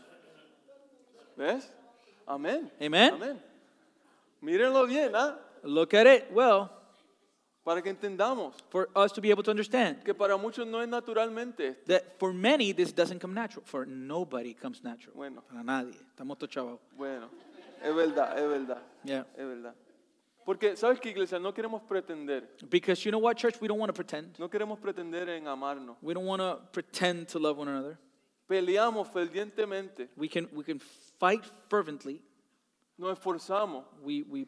[1.38, 1.70] ¿Ves?
[2.28, 2.70] Amén.
[2.82, 3.14] Amen?
[3.14, 3.40] Amén.
[4.42, 5.38] Mírenlo bien, ¿ah?
[5.64, 6.70] Look at it well
[7.66, 10.88] Para que entendamos for us to be able to understand que para muchos no es
[10.88, 13.66] naturalmente that for many this doesn't come natural.
[13.66, 15.16] For nobody comes natural.
[15.16, 15.42] Bueno.
[15.42, 15.96] Para nadie.
[16.16, 16.80] Estamos todos.
[16.96, 17.28] Bueno,
[17.84, 19.26] es verdad, es verdad, Yeah.
[19.36, 19.74] es verdad.
[20.46, 21.40] Porque, ¿sabes qué, iglesia?
[21.40, 22.48] No queremos pretender.
[22.70, 23.60] Because you know what, church?
[23.60, 24.38] We don't want to pretend.
[24.38, 25.98] No queremos pretender en amarnos.
[26.04, 27.98] We don't want to pretend to love one another.
[28.48, 30.08] Peleamos fervientemente.
[30.16, 30.80] We can, we can
[31.20, 32.22] fight fervently.
[33.00, 34.46] Nos esforzamos We, we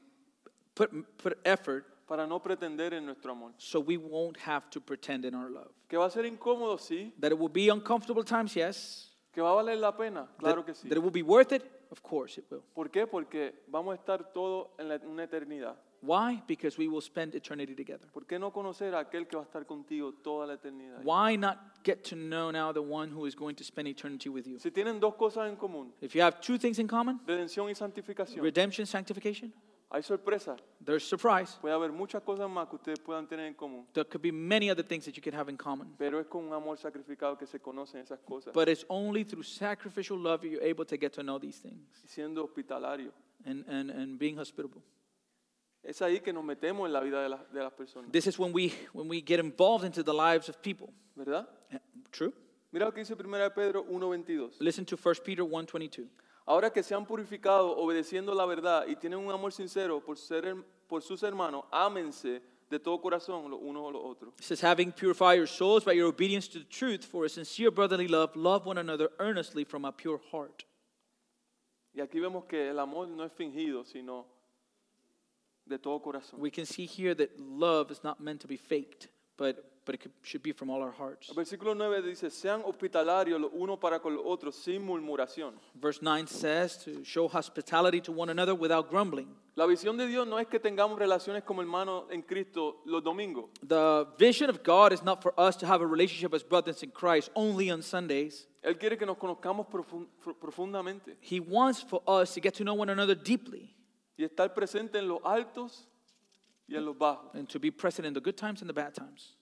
[0.76, 3.53] put, put effort para no pretender en nuestro amor.
[3.58, 5.72] so we won't have to pretend in our love.
[5.88, 7.14] Que va a ser incómodo, sí.
[7.20, 9.12] That it will be uncomfortable times, yes.
[9.34, 10.89] Que va a valer la pena, claro that, que sí.
[10.89, 12.64] that it will be worth it, of course it will.
[12.74, 13.05] ¿Por qué?
[13.05, 15.76] Porque vamos a estar todos en la- una eternidad.
[16.01, 16.43] Why?
[16.47, 18.08] Because we will spend eternity together.
[18.14, 21.01] ¿Por qué no conocer a aquel que va a estar contigo toda la eternidad?
[21.03, 24.45] Why not get to know now the one who is going to spend eternity with
[24.45, 24.60] you?
[24.60, 27.74] Si tienen dos cosas en común, If you have two things in common, redención y
[27.76, 29.51] santificación, redemption, and sanctification,
[29.90, 30.56] hay sorpresa.
[30.84, 31.58] there's surprise.
[31.62, 34.70] Puede haber muchas cosas más que ustedes puedan tener en común, There could be many
[34.70, 35.96] other things that you can have in common.
[35.98, 38.54] pero es con un amor sacrificado que se conocen esas cosas.
[38.54, 42.44] But it's only through sacrificial love you're able to get to know these things siendo
[42.44, 43.12] hospitalario.
[43.46, 44.82] and, and, and being hospitable.
[45.84, 48.38] Es ahí que nos metemos en la vida de, las- de las personas, This is
[48.38, 50.90] when we, when we get involved into the lives of people.
[51.16, 51.48] ¿verdad?
[51.72, 51.80] Eh,
[52.12, 52.34] True?
[52.72, 54.60] Mira lo que dice 1 Pedro 1.22.
[54.60, 56.10] Listen to 1 Peter 1.22.
[56.50, 60.56] Ahora que se han purificado obedeciendo la verdad y tienen un amor sincero por, ser,
[60.88, 64.34] por sus hermanos, ámense de todo corazón los unos a los otros.
[64.39, 67.70] It says, having purified your souls by your obedience to the truth for a sincere
[67.70, 70.64] brotherly love, love one another earnestly from a pure heart.
[71.93, 74.26] Y aquí vemos que el amor no es fingido, sino
[75.66, 76.39] de todo corazón.
[76.39, 80.12] We can see here that love is not meant to be faked, but, but it
[80.22, 81.30] should be from all our hearts.
[81.30, 85.54] El versículo 9 dice, sean hospitalarios los unos para con los otros sin murmuración.
[85.74, 89.34] Verse 9 says to show hospitality to one another without grumbling.
[89.56, 93.46] La visión de Dios no es que tengamos relaciones como hermanos en Cristo los domingos.
[93.68, 96.92] The vision of God is not for us to have a relationship as brothers in
[96.92, 98.48] Christ only on Sundays.
[98.62, 100.08] Él quiere que nos conozcamos profun-
[100.40, 103.74] profundamente He wants for us to get to know one another deeply
[104.18, 105.88] y estar presente en los altos
[106.68, 107.34] y en los bajos.
[107.34, 109.37] and to be present in the good times and the bad times.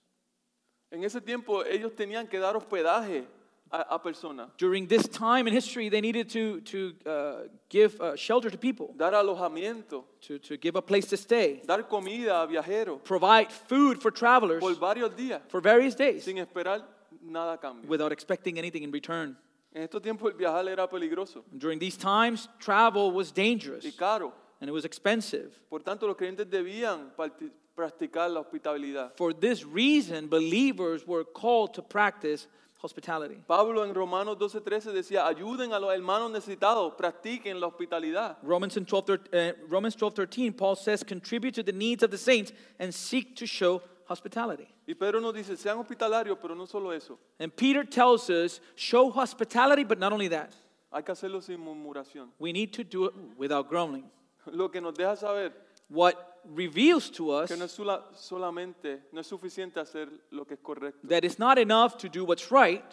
[0.90, 3.24] En ese tiempo ellos tenían que dar hospedaje
[3.70, 8.14] a, a personas, During this time in history, they needed to, to uh, give uh,
[8.14, 12.46] shelter to people, dar alojamiento, to, to give a place to stay, dar comida a
[12.46, 16.84] viajeros provide food for travelers por varios días for various days sin esperar
[17.20, 17.88] nada a cambio.
[17.88, 19.36] without expecting anything in return.
[19.74, 24.32] En estos tiempos el viajar era peligroso During these times, travel was dangerous y caro.
[24.60, 25.50] and it was expensive.
[25.68, 29.12] Por tanto, los creyentes debían parti- practicar la hospitalidad.
[29.16, 32.48] For this reason, believers were called to practice
[32.82, 33.36] hospitality.
[33.46, 38.38] Pablo en Romanos 12:13 decía, ayuden a los hermanos necesitados, practiquen la hospitalidad.
[38.42, 42.18] Romans, in 12, uh, Romans 12, 13, Paul says, contribute to the needs of the
[42.18, 44.68] saints and seek to show hospitality.
[44.86, 49.10] Y Pedro nos dice, sean hospitalarios, pero no solo eso, And Peter tells us, show
[49.10, 50.54] hospitality, but not only that,
[50.92, 52.28] hay que hacerlo sin murmuración.
[52.38, 54.04] we need to do it without grumbling.
[54.46, 55.52] Lo que nos deja saber
[55.88, 60.54] What reveals to us que no es sola- solamente, no es suficiente hacer lo que
[60.54, 62.84] es correcto, that it's not enough to do what's right,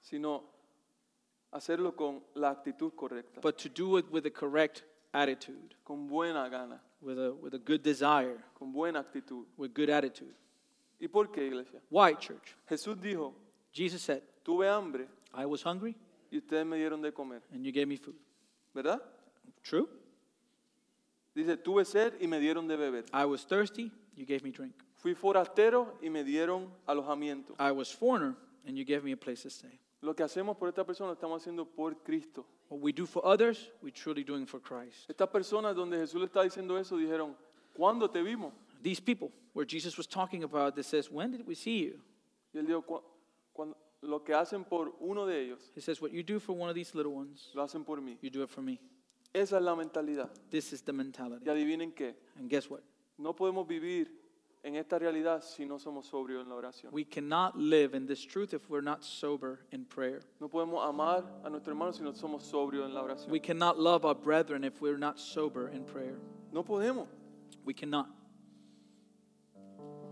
[0.00, 0.42] sino
[1.50, 6.48] hacerlo con la actitud correcta, but to do it with the correct attitude, con buena
[6.48, 9.46] gana, with a, with a good desire, con buena actitud.
[9.56, 10.34] with good attitude.
[11.00, 11.80] ¿Y por qué, iglesia?
[11.90, 12.54] Why, church?
[12.68, 13.34] Jesús dijo,
[13.72, 15.96] Jesus said, tuve hambre I was hungry
[16.30, 18.16] y ustedes me dieron de comer, and you gave me food.
[18.74, 19.02] ¿verdad?
[19.62, 19.88] True?
[21.34, 23.04] Dice, tuve sed y me dieron de beber.
[23.12, 24.74] I was thirsty, you gave me drink.
[24.96, 27.54] Fui forastero y me dieron alojamiento.
[27.58, 29.78] I was foreigner, and you gave me a place to stay.
[30.02, 32.44] Lo que hacemos por esta persona lo estamos haciendo por Cristo.
[32.68, 35.08] What we do for others, we truly doing for Christ.
[35.08, 37.36] Estas personas donde Jesús le está diciendo eso dijeron,
[37.74, 38.52] ¿cuándo te vimos?
[38.82, 42.00] These people, where Jesus was talking about, this says, When did we see you?
[42.52, 43.02] Y él dijo, "Cu-
[43.52, 46.68] cuando, lo que hacen por uno de ellos, He says, What you do for one
[46.68, 48.18] of these little ones, lo hacen por mí.
[48.20, 48.80] you do it for me.
[49.34, 50.30] Esa es la mentalidad.
[50.50, 51.44] This is the mentality.
[51.46, 52.82] Y adivinen qué, And guess what?
[53.18, 54.10] no podemos vivir
[54.64, 56.92] en esta realidad si no somos sobrios en la oración.
[56.92, 60.20] We cannot live in this truth if we're not sober in prayer.
[60.40, 63.30] No podemos amar a nuestro hermano si no somos sobrios en la oración.
[63.30, 66.18] We cannot love our brethren if we're not sober in prayer.
[66.52, 67.08] No podemos.
[67.64, 68.06] We cannot.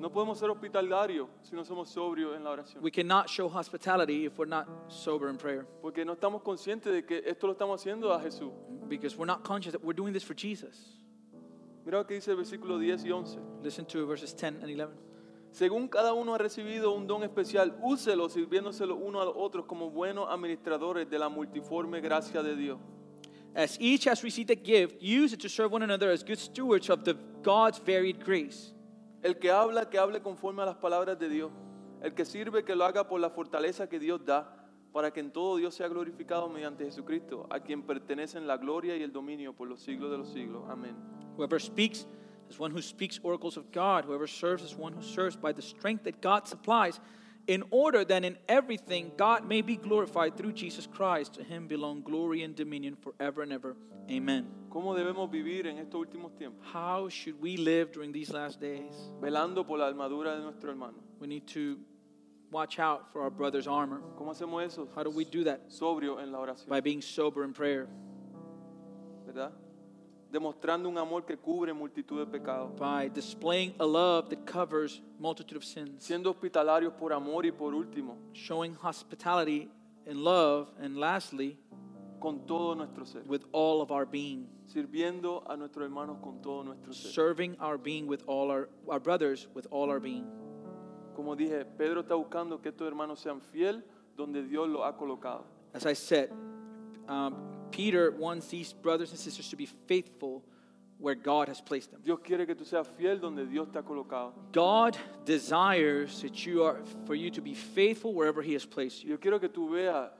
[0.00, 2.82] No podemos ser hospitalarios si no somos sobrios en la oración.
[2.82, 7.04] We cannot show hospitality if we're not sober in prayer Porque no estamos conscientes de
[7.04, 8.50] que esto lo estamos haciendo a Jesús.
[8.88, 10.96] because we're not conscious that we're doing this for Jesus.
[11.84, 13.38] Mira lo que dice el versículo 10 y 11.
[13.62, 14.88] Listen to verses 10 and 11.
[15.52, 19.90] Según cada uno ha recibido un don especial, úselo sirviéndoselo uno a los otros como
[19.90, 22.78] buenos administradores de la multiforme gracia de Dios.
[23.54, 26.88] As each has received a gift, use it to serve one another as good stewards
[26.88, 28.72] of the God's varied grace.
[29.22, 31.50] El que habla, que hable conforme a las palabras de Dios.
[32.02, 34.56] El que sirve, que lo haga por la fortaleza que Dios da,
[34.92, 39.02] para que en todo Dios sea glorificado mediante Jesucristo, a quien pertenecen la gloria y
[39.02, 40.64] el dominio por los siglos de los siglos.
[40.68, 40.96] Amén.
[41.36, 42.06] Whoever speaks
[42.48, 45.62] as one who speaks oracles of God, whoever serves as one who serves by the
[45.62, 47.00] strength that God supplies,
[47.46, 51.34] in order that in everything God may be glorified through Jesus Christ.
[51.34, 53.76] To him belong glory and dominion forever and ever.
[54.10, 54.46] Amen.
[54.70, 56.64] ¿Cómo debemos vivir en estos últimos tiempos?
[56.72, 58.94] How should we live during these last days?
[59.20, 60.98] Velando por la armadura de nuestro hermano.
[61.18, 61.78] We need to
[62.50, 64.00] watch out for our brother's armor.
[64.16, 64.88] ¿Cómo hacemos eso?
[64.94, 65.70] How do we do that?
[65.70, 67.88] Sobrio en la oración, By being sober in prayer,
[69.26, 69.52] ¿verdad?
[70.30, 72.70] Demostrando un amor que cubre multitud de pecados.
[72.78, 77.74] by displaying a love that covers multitude of sins, Siendo hospitalarios por amor y por
[77.74, 79.68] último, showing hospitality
[80.06, 81.58] and love, and lastly,
[82.20, 83.22] con todo nuestro ser.
[83.26, 87.10] with all of our being, Sirviendo a nuestros hermanos con todo nuestro ser.
[87.10, 90.26] serving our being with all our, our brothers with all our being.
[91.16, 93.82] Como dije, Pedro está buscando que estos hermanos sean fiel
[94.16, 95.44] donde Dios los ha colocado.
[95.74, 96.30] As I said,
[97.08, 97.34] um,
[97.70, 100.44] Peter wants these brothers and sisters to be faithful
[100.98, 102.00] where God has placed them.
[102.04, 104.32] Dios quiere que tú seas fiel donde Dios te ha colocado.
[104.52, 109.10] God desires that you are for you to be faithful wherever He has placed you.
[109.10, 110.10] Yo quiero que tú veas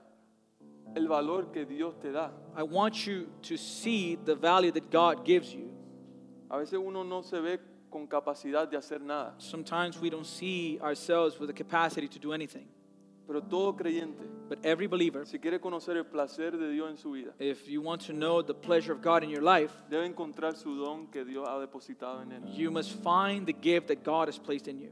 [0.95, 2.31] el valor que Dios te da.
[2.55, 5.71] I want you to see the value that God gives you.
[6.49, 7.59] A veces uno no se ve
[7.91, 12.33] con capacidad de hacer nada, Sometimes we don't see ourselves with the capacity to do
[12.33, 12.67] anything.
[13.27, 17.11] Pero todo creyente, But every believer, si quiere conocer el placer de Dios en su
[17.11, 20.55] vida, if you want to know the pleasure of God in your life, debe encontrar
[20.57, 24.27] su don que Dios ha depositado en él you must find the gift that God
[24.27, 24.91] has placed in you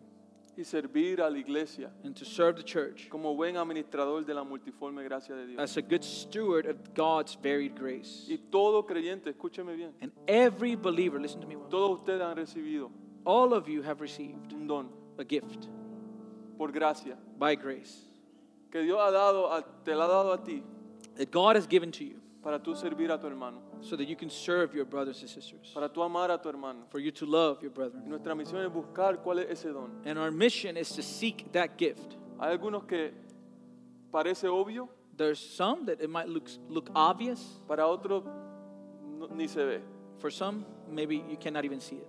[0.58, 4.44] y servir a la iglesia and to serve the church como buen administrador de la
[4.44, 5.60] multiforme gracia de Dios.
[5.60, 8.26] as a good steward of God's varied grace.
[8.30, 12.38] Y todo creyente, escúcheme bien, And every believer, listen to me well, todos ustedes han
[12.38, 12.92] recibido
[13.26, 15.68] all of you have received un don a gift
[16.58, 18.09] por gracia by grace
[18.72, 20.64] que Dios ha dado, a- te la ha dado a ti
[21.18, 24.16] that God has given to you para tú servir a tu hermano, so that you
[24.16, 26.86] can serve your brothers and sisters, para tú amar a tu hermano.
[26.90, 28.08] for you to love your brethren.
[28.08, 30.02] nuestra misión es buscar cuál es ese don.
[30.06, 32.16] And our mission is to seek that gift.
[32.40, 33.12] Hay algunos que
[34.12, 37.60] parece obvio, There's some that it might look, look obvious.
[37.68, 39.82] para otros no- ni se ve.
[40.20, 42.08] For some, maybe you cannot even see it.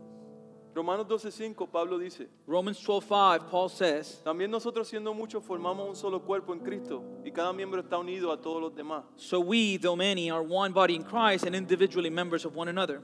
[0.74, 6.22] Romanos 12:5 Pablo dice, Romans 12:5, Paul says, también nosotros siendo muchos formamos un solo
[6.22, 9.04] cuerpo en Cristo y cada miembro está unido a todos los demás.
[9.16, 13.02] "So we, though many, are one body in Christ and individually members of one another.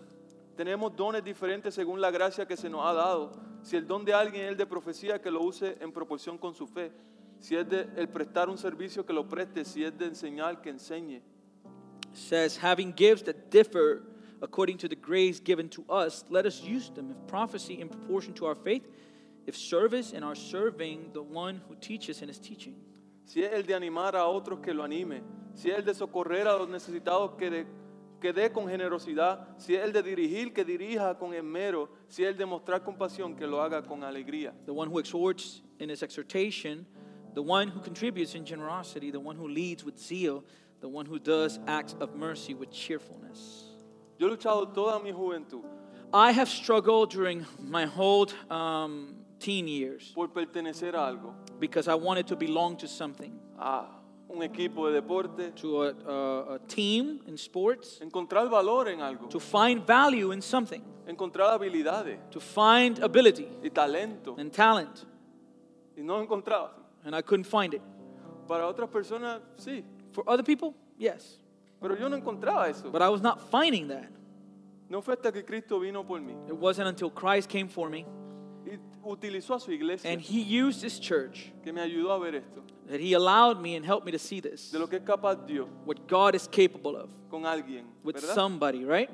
[0.57, 3.33] Tenemos dones diferentes según la gracia que se nos ha dado.
[3.63, 6.55] Si el don de alguien es el de profecía, que lo use en proporción con
[6.55, 6.93] su fe.
[7.41, 9.65] Si es de el prestar un servicio, que lo preste.
[9.65, 11.21] Si es de enseñar, que enseñe.
[12.15, 14.03] Says, having gifts that differ
[14.43, 17.11] according to the grace given to us, let us use them.
[17.11, 18.87] If prophecy in proportion to our faith,
[19.47, 22.75] if service in our serving the one who teaches in his teaching.
[23.25, 25.23] Si es el de animar a otros, que lo anime.
[25.55, 27.67] Si es el de socorrer a los necesitados, que, de-
[28.21, 29.47] que dé con generosidad.
[29.59, 31.89] Si es el de dirigir, que dirija con esmero.
[32.09, 34.53] Si es el de mostrar compasión, que lo haga con alegría.
[34.65, 36.87] The one who exhorts in his exhortation,
[37.35, 40.45] the one who contributes in generosity, the one who leads with zeal,
[40.81, 43.66] the one who does acts of mercy with cheerfulness.
[44.19, 45.63] Yo he luchado toda mi juventud
[46.13, 51.35] I have struggled during my whole um, teen years por pertenecer a algo.
[51.61, 53.87] because I wanted to belong to something, A
[54.31, 55.55] un equipo de deporte.
[55.57, 59.29] to a, a, a team in sports, Encontrar valor en algo.
[59.29, 64.37] to find value in something, Encontrar habilidades to find ability y talento.
[64.39, 65.05] and talent,
[65.97, 66.71] Y no encontraba.
[67.05, 67.83] and I couldn't find it.
[68.49, 69.83] Para otras personas, sí.
[70.13, 71.39] For other people, yes,
[71.81, 72.91] Pero yo no encontraba eso.
[72.91, 74.09] but I was not finding that.
[74.89, 78.07] No fue hasta que Cristo vino por mí It wasn't until Christ came for me
[78.65, 82.35] y utilizó a su iglesia and He used His church que me ayudó a ver
[82.37, 82.63] esto.
[82.89, 84.71] that He allowed me and helped me to see this.
[84.71, 87.85] De lo que es capaz Dios What God is capable of con alguien.
[88.05, 88.35] with ¿verdad?
[88.35, 89.11] somebody, right?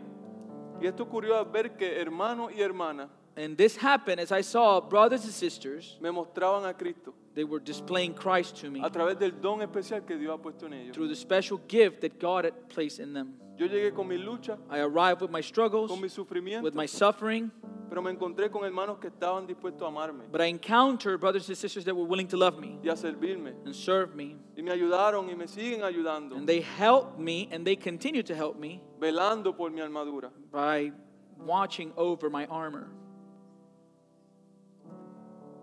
[0.80, 4.80] Y esto ocurrió al ver que hermanos y hermanas And this happened as I saw
[4.80, 9.18] brothers and sisters, me mostraban a Cristo they were displaying Christ to me a través
[9.18, 10.94] del don especial que Dios ha puesto en ellos.
[10.94, 13.34] through the special gift that God had placed in them.
[13.56, 16.86] Yo llegué con mi lucha, I arrived with my struggles, con mi sufrimiento, with my
[16.86, 17.50] suffering,
[17.88, 21.56] pero me encontré con hermanos que estaban dispuestos a amarme but I encountered brothers and
[21.56, 23.54] sisters that were willing to love me y a servirme.
[23.64, 24.36] and serve me.
[24.56, 28.34] Y me ayudaron y me siguen ayudando, And they helped me and they continue to
[28.34, 30.30] help me velando por mi armadura.
[30.50, 30.92] by
[31.38, 32.88] watching over my armor.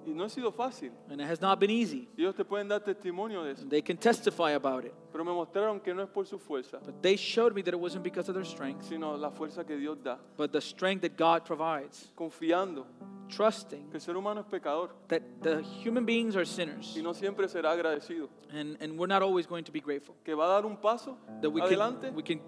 [0.09, 0.91] Y no ha sido fácil.
[1.09, 2.07] and it has not been easy.
[2.17, 3.61] Y ellos te pueden dar testimonio de eso.
[3.61, 4.93] And they can testify about it.
[5.11, 7.79] Pero me mostraron que no es por su fuerza, But they showed me that it
[7.79, 10.17] wasn't because of their strength, sino la fuerza que Dios da.
[10.37, 12.85] but the strength that God provides, Confiando
[13.29, 17.13] trusting que el ser humano es pecador that the human beings are sinners, y no
[17.13, 18.27] siempre será agradecido.
[18.51, 20.15] and, and we're not always going to be grateful.
[20.23, 22.41] Que va a dar un paso That we adelante, can, we can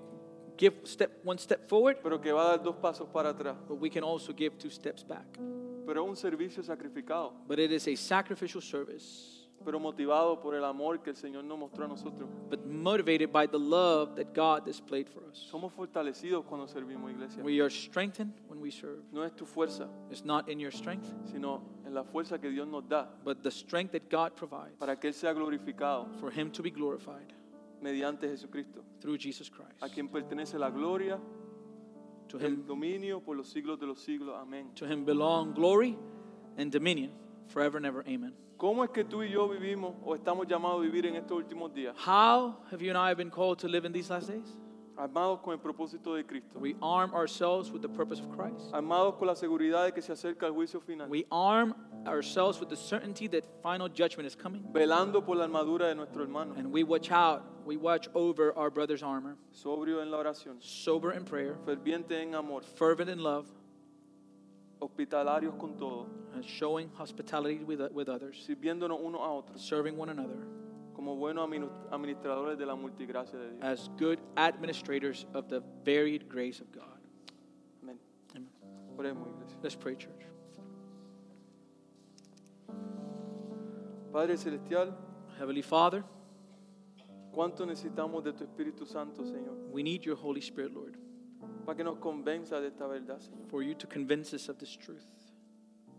[0.57, 3.55] give step one step forward, pero que va a dar dos pasos para atrás.
[3.67, 5.25] but we can also give two steps back.
[5.91, 10.63] Pero es un servicio sacrificado, But it is a sacrificial service, pero motivado por el
[10.63, 12.29] amor que el Señor nos mostró a nosotros.
[12.49, 15.37] but motivated by the love that God displayed for us.
[15.51, 17.43] Somos fortalecidos cuando servimos, iglesia.
[17.43, 19.03] We are strengthened when we serve.
[19.11, 22.69] No es tu fuerza, It's not in your strength, sino en la fuerza que Dios
[22.69, 26.51] nos da but the strength that God provides para que Él sea glorificado for Him
[26.51, 27.33] to be glorified
[27.81, 29.75] mediante Jesucristo, through Jesus Christ.
[29.81, 31.19] a quien pertenece la gloria,
[32.31, 34.35] To Him, dominio por los siglos de los siglos.
[34.41, 34.73] Amén.
[34.75, 35.97] to him belong glory
[36.57, 37.11] and dominion
[37.47, 38.03] forever and ever.
[38.07, 38.33] Amen.
[38.57, 41.73] ¿Cómo es que tú y yo vivimos o estamos llamados a vivir en estos últimos
[41.73, 41.95] días?
[41.97, 44.57] How have you and I been called to live in these last days?
[45.01, 46.59] Armados con el propósito de Cristo.
[46.59, 48.71] We arm ourselves with the purpose of Christ.
[48.71, 51.07] Armados con la seguridad de que se acerca el juicio final.
[51.09, 51.73] We arm
[52.05, 54.61] ourselves with the certainty that final judgment is coming.
[54.71, 56.53] Velando por la armadura de nuestro hermano.
[56.55, 60.61] And we watch out, we watch over our brother's armor, Sobrio en la oración.
[60.61, 62.61] sober in prayer, Ferviente en amor.
[62.61, 63.47] fervent in love,
[64.79, 66.07] Hospitalarios con todo.
[66.35, 69.59] and showing hospitality with, with others, Sirviéndonos unos a otros.
[69.61, 70.37] serving one another
[71.01, 71.49] Como buenos
[71.89, 73.63] administradores de la multigracia de Dios.
[73.63, 76.99] as good administrators of the varied grace of God.
[77.81, 77.97] Amén.
[78.35, 78.47] Amen.
[78.95, 79.57] Oremos, iglesia.
[79.63, 80.27] Let's pray, church.
[84.13, 84.95] Padre Celestial,
[85.39, 86.03] Heavenly Father,
[87.33, 89.57] ¿cuánto necesitamos de tu Espíritu Santo, Señor?
[89.71, 90.97] we need your Holy Spirit, Lord,
[91.65, 93.47] Para que nos convenza de esta verdad, Señor.
[93.49, 95.07] for you to convince us of this truth,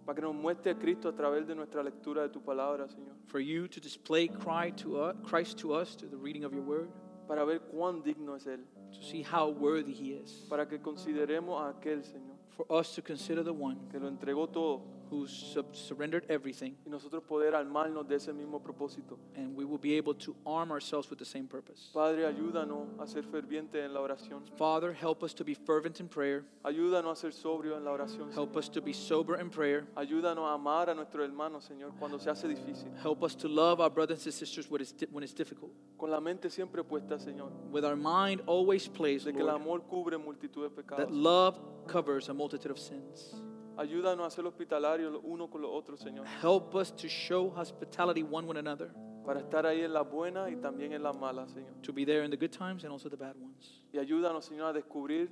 [0.04, 3.14] Para que nos muestre a Cristo a través de nuestra lectura de tu palabra, Señor.
[3.26, 6.64] for you to display Christ to us, Christ to us through the reading of your
[6.64, 6.88] word,
[7.28, 8.60] Para ver cuán digno es Él.
[8.92, 13.02] to see how worthy he is, Para que consideremos a aquel, Señor, for us to
[13.02, 14.82] consider the one que lo entregó todo
[15.12, 19.18] who surrendered everything, y nosotros poder armarnos de ese mismo propósito.
[19.36, 21.90] and we will be able to arm ourselves with the same purpose.
[21.92, 24.42] Padre, ayúdanos a ser fervientes en la oración.
[24.56, 26.44] Father, help us to be fervent in prayer.
[26.64, 28.32] Ayúdanos a ser sobrios en la oración.
[28.32, 29.86] Help us to be sober in prayer.
[29.96, 32.90] Ayúdanos a amar a nuestros hermanos, Señor, cuando se hace difícil.
[33.02, 35.70] Help us to love our brothers and sisters when it's, when it's difficult.
[35.98, 39.82] Con la mente siempre puesta, Señor, With our mind always placed, de que el amor
[39.82, 40.96] cubre multitud de pecados.
[41.06, 43.34] that love covers a multitude of sins.
[43.76, 48.22] Ayúdanos a ser hospitalarios los unos con los otros, Señor, Help us to show hospitality
[48.22, 48.90] one with another,
[49.24, 51.72] para estar ahí en las buenas y también en las malas, Señor.
[51.82, 53.82] to be there in the good times and also the bad ones.
[53.92, 55.30] Y ayúdanos, Señor, a descubrir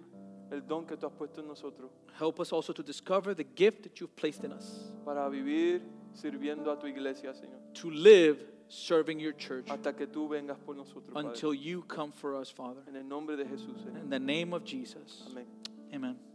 [0.51, 3.83] el don que tú has puesto en nosotros Help us also to discover the gift
[3.83, 5.83] that you've placed in us, para vivir
[6.15, 8.39] sirviendo a tu iglesia, Señor, to live
[8.69, 11.29] serving your church hasta que tú vengas por nosotros, Padre.
[11.29, 12.83] until you come for us, Father.
[12.89, 14.03] En el nombre de Jesús, Señor.
[14.03, 15.25] In the name of Jesus.
[15.31, 15.47] Amen.
[15.93, 16.30] Amen.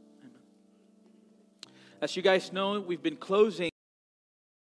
[2.06, 3.74] As you guys know, we've been closing.